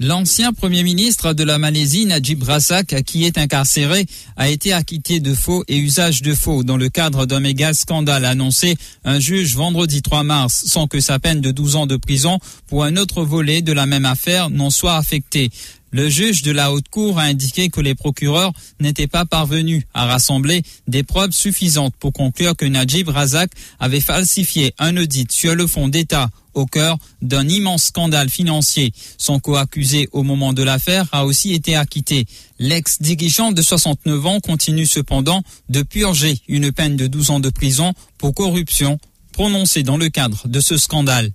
L'ancien 0.03 0.55
Premier 0.55 0.83
ministre 0.83 1.35
de 1.35 1.45
la 1.45 1.59
Malaisie, 1.59 2.07
Najib 2.07 2.43
Razak, 2.43 3.03
qui 3.03 3.27
est 3.27 3.37
incarcéré, 3.37 4.07
a 4.35 4.49
été 4.49 4.73
acquitté 4.73 5.21
de 5.21 5.35
faux 5.35 5.63
et 5.69 5.77
usage 5.77 6.23
de 6.23 6.33
faux 6.35 6.65
dans 6.65 6.79
le 6.79 6.89
cadre 6.89 7.27
d'un 7.27 7.41
méga 7.41 7.75
scandale 7.75 8.25
annoncé 8.25 8.79
un 9.05 9.21
juge 9.21 9.57
vendredi 9.57 10.01
3 10.01 10.23
mars, 10.23 10.65
sans 10.69 10.87
que 10.87 11.01
sa 11.01 11.19
peine 11.19 11.43
de 11.43 11.51
12 11.51 11.77
ans 11.77 11.87
de 11.87 11.99
prison 11.99 12.39
pour 12.67 12.85
un 12.85 12.97
autre 12.97 13.25
volet 13.25 13.61
de 13.61 13.75
la 13.75 13.85
même 13.85 14.07
affaire 14.07 14.49
n'en 14.49 14.71
soit 14.71 14.97
affectée. 14.97 15.51
Le 15.93 16.09
juge 16.09 16.43
de 16.43 16.53
la 16.53 16.73
haute 16.73 16.89
cour 16.89 17.19
a 17.19 17.25
indiqué 17.25 17.69
que 17.69 17.81
les 17.81 17.95
procureurs 17.95 18.53
n'étaient 18.79 19.09
pas 19.09 19.25
parvenus 19.25 19.83
à 19.93 20.07
rassembler 20.07 20.63
des 20.87 21.03
preuves 21.03 21.33
suffisantes 21.33 21.95
pour 21.99 22.13
conclure 22.13 22.57
que 22.57 22.65
Najib 22.65 23.09
Razak 23.09 23.51
avait 23.81 24.01
falsifié 24.01 24.73
un 24.79 24.97
audit 24.97 25.31
sur 25.33 25.55
le 25.55 25.67
fonds 25.67 25.89
d'État 25.89 26.31
au 26.55 26.67
cœur 26.67 26.99
d'un 27.23 27.49
immense 27.49 27.85
scandale 27.85 28.29
financier. 28.29 28.93
Son 29.19 29.39
co-accusé 29.41 30.09
au 30.13 30.23
moment 30.23 30.53
de 30.53 30.63
l'affaire 30.63 31.07
a 31.13 31.25
aussi 31.25 31.53
été 31.53 31.77
acquitté. 31.77 32.27
L'ex-dirigeant 32.59 33.53
de 33.53 33.63
69 33.63 34.27
ans 34.27 34.41
continue 34.41 34.87
cependant 34.87 35.43
de 35.69 35.83
purger 35.83 36.39
une 36.49 36.73
peine 36.73 36.97
de 36.97 37.07
12 37.07 37.31
ans 37.31 37.41
de 37.41 37.51
prison 37.51 37.95
pour 38.19 38.35
corruption 38.35 38.99
prononcée 39.33 39.83
dans 39.83 39.97
le 39.97 40.09
cadre 40.09 40.47
de 40.49 40.61
ce 40.61 40.77
scandale. 40.77 41.33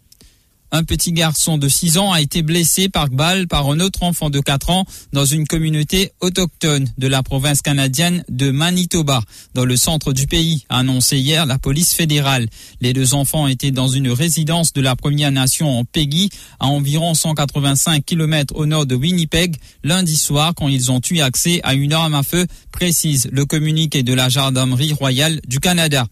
Un 0.77 0.83
petit 0.83 1.13
garçon 1.13 1.57
de 1.57 1.69
6 1.69 1.97
ans 1.99 2.11
a 2.11 2.19
été 2.19 2.41
blessé 2.41 2.89
par 2.89 3.07
balle 3.07 3.47
par 3.47 3.69
un 3.69 3.79
autre 3.79 4.03
enfant 4.03 4.29
de 4.29 4.41
4 4.41 4.71
ans 4.71 4.85
dans 5.13 5.23
une 5.23 5.47
communauté 5.47 6.11
autochtone 6.19 6.91
de 6.97 7.07
la 7.07 7.23
province 7.23 7.61
canadienne 7.61 8.25
de 8.27 8.51
Manitoba, 8.51 9.21
dans 9.53 9.63
le 9.63 9.77
centre 9.77 10.11
du 10.11 10.27
pays, 10.27 10.65
a 10.67 10.79
annoncé 10.79 11.17
hier 11.17 11.45
la 11.45 11.59
police 11.59 11.93
fédérale. 11.93 12.49
Les 12.81 12.91
deux 12.91 13.13
enfants 13.13 13.47
étaient 13.47 13.71
dans 13.71 13.88
une 13.88 14.09
résidence 14.09 14.73
de 14.73 14.81
la 14.81 14.97
Première 14.97 15.31
Nation 15.31 15.79
en 15.79 15.85
Peggy, 15.85 16.29
à 16.59 16.65
environ 16.65 17.13
185 17.13 18.03
km 18.03 18.53
au 18.57 18.65
nord 18.65 18.85
de 18.85 18.95
Winnipeg, 18.95 19.55
lundi 19.85 20.17
soir 20.17 20.51
quand 20.53 20.67
ils 20.67 20.91
ont 20.91 20.99
eu 21.09 21.21
accès 21.21 21.61
à 21.63 21.73
une 21.73 21.93
arme 21.93 22.15
à 22.15 22.23
feu, 22.23 22.47
précise 22.73 23.29
le 23.31 23.45
communiqué 23.45 24.03
de 24.03 24.13
la 24.13 24.27
gendarmerie 24.27 24.91
royale 24.91 25.39
du 25.47 25.61
Canada. 25.61 26.05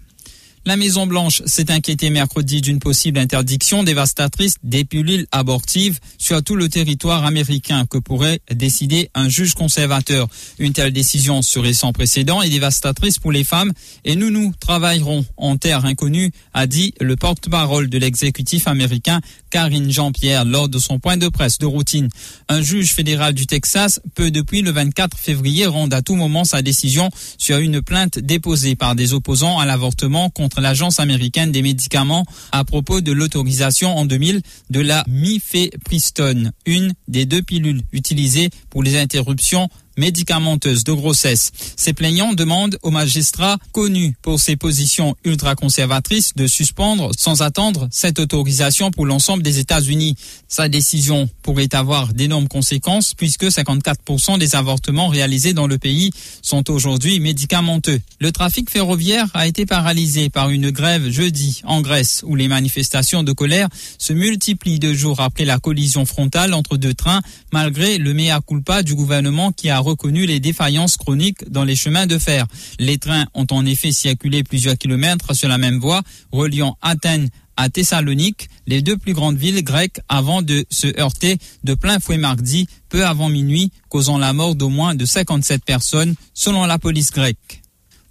La 0.65 0.77
Maison-Blanche 0.77 1.41
s'est 1.45 1.71
inquiétée 1.71 2.09
mercredi 2.09 2.61
d'une 2.61 2.79
possible 2.79 3.19
interdiction 3.19 3.83
dévastatrice 3.83 4.55
des 4.63 4.85
pilules 4.85 5.27
abortives 5.33 5.99
sur 6.17 6.41
tout 6.41 6.55
le 6.55 6.69
territoire 6.69 7.25
américain 7.25 7.85
que 7.85 7.97
pourrait 7.97 8.39
décider 8.49 9.09
un 9.13 9.27
juge 9.27 9.55
conservateur. 9.55 10.29
Une 10.59 10.71
telle 10.71 10.93
décision 10.93 11.41
serait 11.41 11.73
sans 11.73 11.91
précédent 11.91 12.41
et 12.41 12.49
dévastatrice 12.49 13.19
pour 13.19 13.33
les 13.33 13.43
femmes 13.43 13.73
et 14.05 14.15
nous 14.15 14.29
nous 14.29 14.53
travaillerons 14.57 15.25
en 15.35 15.57
terre 15.57 15.83
inconnue, 15.83 16.31
a 16.53 16.65
dit 16.65 16.93
le 17.01 17.17
porte-parole 17.17 17.89
de 17.89 17.97
l'exécutif 17.97 18.65
américain 18.65 19.19
Karine 19.53 19.91
Jean-Pierre 19.91 20.45
lors 20.45 20.67
de 20.67 20.79
son 20.79 20.97
point 20.97 21.15
de 21.15 21.27
presse 21.27 21.59
de 21.59 21.67
routine. 21.67 22.09
Un 22.49 22.63
juge 22.63 22.91
fédéral 22.91 23.35
du 23.35 23.45
Texas 23.45 24.01
peut 24.15 24.31
depuis 24.31 24.63
le 24.63 24.71
24 24.71 25.15
février 25.15 25.67
rendre 25.67 25.95
à 25.95 26.01
tout 26.01 26.15
moment 26.15 26.43
sa 26.43 26.63
décision 26.63 27.11
sur 27.37 27.59
une 27.59 27.83
plainte 27.83 28.17
déposée 28.17 28.75
par 28.75 28.95
des 28.95 29.13
opposants 29.13 29.59
à 29.59 29.67
l'avortement 29.67 30.31
contre 30.31 30.59
l'Agence 30.59 30.99
américaine 30.99 31.51
des 31.51 31.61
médicaments 31.61 32.25
à 32.51 32.63
propos 32.63 32.99
de 33.01 33.11
l'autorisation 33.11 33.95
en 33.95 34.05
2000 34.05 34.41
de 34.71 34.79
la 34.79 35.03
mifepristone, 35.07 36.51
une 36.65 36.95
des 37.07 37.27
deux 37.27 37.43
pilules 37.43 37.83
utilisées 37.91 38.49
pour 38.71 38.81
les 38.81 38.97
interruptions 38.97 39.69
médicamenteuses 39.97 40.83
de 40.83 40.93
grossesse. 40.93 41.51
Ces 41.75 41.93
plaignants 41.93 42.33
demandent 42.33 42.77
aux 42.81 42.91
magistrats 42.91 43.57
connus 43.71 44.15
pour 44.21 44.39
ses 44.39 44.55
positions 44.55 45.15
ultra-conservatrices 45.23 46.33
de 46.35 46.47
suspendre 46.47 47.11
sans 47.17 47.41
attendre 47.41 47.87
cette 47.91 48.19
autorisation 48.19 48.91
pour 48.91 49.05
l'ensemble 49.05 49.43
des 49.43 49.59
États-Unis. 49.59 50.15
Sa 50.47 50.69
décision 50.69 51.29
pourrait 51.41 51.73
avoir 51.73 52.13
d'énormes 52.13 52.47
conséquences 52.47 53.13
puisque 53.13 53.45
54% 53.45 54.37
des 54.37 54.55
avortements 54.55 55.07
réalisés 55.07 55.53
dans 55.53 55.67
le 55.67 55.77
pays 55.77 56.11
sont 56.41 56.69
aujourd'hui 56.69 57.19
médicamenteux. 57.19 58.01
Le 58.19 58.31
trafic 58.31 58.69
ferroviaire 58.69 59.27
a 59.33 59.47
été 59.47 59.65
paralysé 59.65 60.29
par 60.29 60.49
une 60.49 60.71
grève 60.71 61.09
jeudi 61.09 61.61
en 61.65 61.81
Grèce 61.81 62.23
où 62.25 62.35
les 62.35 62.47
manifestations 62.47 63.23
de 63.23 63.31
colère 63.31 63.69
se 63.97 64.13
multiplient 64.13 64.79
deux 64.79 64.93
jours 64.93 65.19
après 65.19 65.45
la 65.45 65.59
collision 65.59 66.05
frontale 66.05 66.53
entre 66.53 66.77
deux 66.77 66.93
trains 66.93 67.21
malgré 67.51 67.97
le 67.97 68.13
mea 68.13 68.39
culpa 68.41 68.83
du 68.83 68.95
gouvernement 68.95 69.51
qui 69.51 69.69
a 69.69 69.79
reconnu 69.83 70.25
les 70.25 70.39
défaillances 70.39 70.97
chroniques 70.97 71.49
dans 71.49 71.63
les 71.63 71.75
chemins 71.75 72.07
de 72.07 72.17
fer. 72.17 72.47
Les 72.79 72.97
trains 72.97 73.27
ont 73.33 73.47
en 73.51 73.65
effet 73.65 73.91
circulé 73.91 74.43
plusieurs 74.43 74.77
kilomètres 74.77 75.35
sur 75.35 75.49
la 75.49 75.57
même 75.57 75.79
voie, 75.79 76.01
reliant 76.31 76.77
Athènes 76.81 77.29
à 77.55 77.69
Thessalonique, 77.69 78.49
les 78.65 78.81
deux 78.81 78.97
plus 78.97 79.13
grandes 79.13 79.37
villes 79.37 79.63
grecques, 79.63 79.99
avant 80.09 80.41
de 80.41 80.65
se 80.69 80.87
heurter 80.99 81.37
de 81.63 81.75
plein 81.75 81.99
fouet 81.99 82.17
mardi, 82.17 82.67
peu 82.89 83.05
avant 83.05 83.29
minuit, 83.29 83.71
causant 83.89 84.17
la 84.17 84.33
mort 84.33 84.55
d'au 84.55 84.69
moins 84.69 84.95
de 84.95 85.05
57 85.05 85.63
personnes, 85.63 86.15
selon 86.33 86.65
la 86.65 86.79
police 86.79 87.11
grecque. 87.11 87.61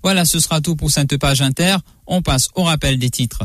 Voilà, 0.02 0.24
ce 0.24 0.40
sera 0.40 0.60
tout 0.60 0.76
pour 0.76 0.90
cette 0.90 1.16
page 1.16 1.42
inter. 1.42 1.76
On 2.06 2.22
passe 2.22 2.48
au 2.54 2.64
rappel 2.64 2.98
des 2.98 3.10
titres. 3.10 3.44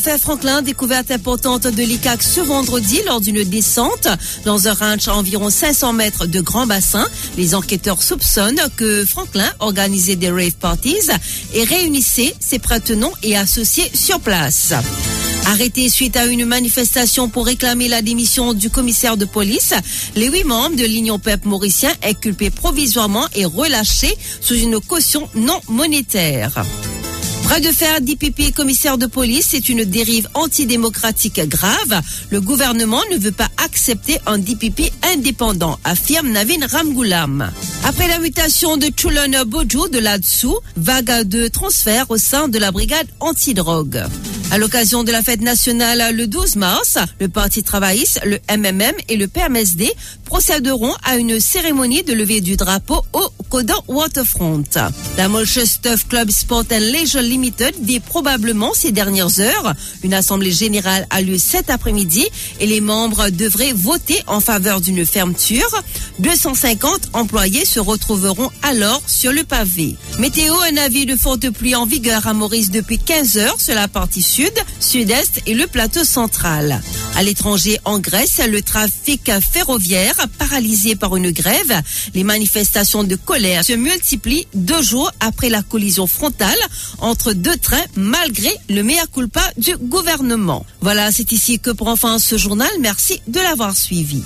Affaire 0.00 0.18
Franklin, 0.18 0.62
découverte 0.62 1.10
importante 1.10 1.66
de 1.66 1.82
l'ICAC 1.82 2.22
ce 2.22 2.40
vendredi 2.40 3.00
lors 3.04 3.20
d'une 3.20 3.44
descente 3.44 4.08
dans 4.46 4.66
un 4.66 4.72
ranch 4.72 5.08
à 5.08 5.14
environ 5.14 5.50
500 5.50 5.92
mètres 5.92 6.24
de 6.24 6.40
grand 6.40 6.66
bassin. 6.66 7.06
Les 7.36 7.54
enquêteurs 7.54 8.02
soupçonnent 8.02 8.62
que 8.78 9.04
Franklin 9.04 9.52
organisait 9.58 10.16
des 10.16 10.30
rave 10.30 10.54
parties 10.54 10.96
et 11.52 11.64
réunissait 11.64 12.34
ses 12.40 12.58
pratenons 12.58 13.12
et 13.22 13.36
associés 13.36 13.90
sur 13.92 14.20
place. 14.20 14.72
Arrêté 15.44 15.90
suite 15.90 16.16
à 16.16 16.24
une 16.24 16.46
manifestation 16.46 17.28
pour 17.28 17.44
réclamer 17.44 17.88
la 17.88 18.00
démission 18.00 18.54
du 18.54 18.70
commissaire 18.70 19.18
de 19.18 19.26
police, 19.26 19.74
les 20.16 20.30
huit 20.30 20.44
membres 20.44 20.76
de 20.76 20.86
l'Union 20.86 21.18
PEP 21.18 21.44
mauricien 21.44 21.92
inculpés 22.02 22.48
provisoirement 22.48 23.28
et 23.34 23.44
relâchés 23.44 24.16
sous 24.40 24.54
une 24.54 24.80
caution 24.80 25.28
non 25.34 25.60
monétaire. 25.68 26.64
Bras 27.50 27.58
de 27.58 27.72
fer 27.72 28.00
d'IPP 28.00 28.54
commissaire 28.54 28.96
de 28.96 29.06
police, 29.06 29.48
c'est 29.50 29.68
une 29.68 29.84
dérive 29.84 30.28
antidémocratique 30.34 31.40
grave. 31.48 32.00
Le 32.30 32.40
gouvernement 32.40 33.02
ne 33.10 33.18
veut 33.18 33.32
pas 33.32 33.48
accepter 33.56 34.18
un 34.26 34.38
DPP 34.38 34.92
indépendant, 35.12 35.76
affirme 35.82 36.28
Navin 36.28 36.64
Ramgoulam. 36.64 37.50
Après 37.82 38.06
la 38.06 38.20
mutation 38.20 38.76
de 38.76 38.88
Chulon 38.96 39.44
Bojo 39.48 39.88
de 39.88 39.98
là-dessous, 39.98 40.60
vague 40.76 41.26
de 41.26 41.48
transfert 41.48 42.08
au 42.12 42.18
sein 42.18 42.46
de 42.46 42.60
la 42.60 42.70
brigade 42.70 43.08
antidrogue. 43.18 44.04
À 44.52 44.58
l'occasion 44.58 45.04
de 45.04 45.12
la 45.12 45.22
fête 45.22 45.42
nationale 45.42 46.12
le 46.12 46.26
12 46.26 46.56
mars, 46.56 46.98
le 47.20 47.28
Parti 47.28 47.62
travailliste, 47.62 48.20
le 48.24 48.40
MMM 48.50 48.94
et 49.08 49.16
le 49.16 49.28
PMSD 49.28 49.92
procéderont 50.24 50.92
à 51.04 51.18
une 51.18 51.38
cérémonie 51.38 52.02
de 52.02 52.12
levée 52.12 52.40
du 52.40 52.56
drapeau 52.56 53.04
au 53.12 53.30
Codan 53.48 53.82
Waterfront. 53.86 54.64
La 55.16 55.28
Molche 55.28 55.64
Stuff 55.64 56.08
Club 56.08 56.30
Sport 56.30 56.64
and 56.72 56.78
Leisure 56.78 57.22
Limited 57.22 57.74
dit 57.80 58.00
probablement 58.00 58.74
ces 58.74 58.90
dernières 58.90 59.38
heures. 59.38 59.74
Une 60.02 60.14
assemblée 60.14 60.50
générale 60.50 61.06
a 61.10 61.20
lieu 61.20 61.38
cet 61.38 61.70
après-midi 61.70 62.26
et 62.58 62.66
les 62.66 62.80
membres 62.80 63.30
devraient 63.30 63.72
voter 63.72 64.20
en 64.26 64.40
faveur 64.40 64.80
d'une 64.80 65.06
fermeture. 65.06 65.82
250 66.18 67.10
employés 67.12 67.64
se 67.64 67.78
retrouveront 67.78 68.50
alors 68.62 69.02
sur 69.06 69.32
le 69.32 69.44
pavé. 69.44 69.96
Météo, 70.18 70.54
un 70.72 70.76
avis 70.76 71.06
de 71.06 71.14
forte 71.14 71.50
pluie 71.50 71.76
en 71.76 71.86
vigueur 71.86 72.26
à 72.26 72.34
Maurice 72.34 72.70
depuis 72.70 72.98
15 72.98 73.38
heures 73.38 73.60
sur 73.60 73.74
la 73.74 73.86
partie 73.86 74.22
sud, 74.40 74.58
sud-est 74.80 75.42
et 75.46 75.54
le 75.54 75.66
plateau 75.66 76.02
central. 76.02 76.80
À 77.14 77.22
l'étranger, 77.22 77.78
en 77.84 77.98
Grèce, 77.98 78.40
le 78.48 78.62
trafic 78.62 79.30
ferroviaire 79.40 80.16
paralysé 80.38 80.96
par 80.96 81.14
une 81.16 81.30
grève. 81.30 81.82
Les 82.14 82.24
manifestations 82.24 83.04
de 83.04 83.16
colère 83.16 83.64
se 83.64 83.74
multiplient 83.74 84.46
deux 84.54 84.82
jours 84.82 85.12
après 85.20 85.50
la 85.50 85.62
collision 85.62 86.06
frontale 86.06 86.58
entre 87.00 87.34
deux 87.34 87.56
trains 87.56 87.84
malgré 87.96 88.50
le 88.70 88.82
mea 88.82 89.06
culpa 89.12 89.42
du 89.58 89.76
gouvernement. 89.76 90.64
Voilà, 90.80 91.12
c'est 91.12 91.32
ici 91.32 91.58
que 91.58 91.70
prend 91.70 91.96
fin 91.96 92.18
ce 92.18 92.38
journal. 92.38 92.70
Merci 92.80 93.20
de 93.28 93.40
l'avoir 93.40 93.76
suivi. 93.76 94.22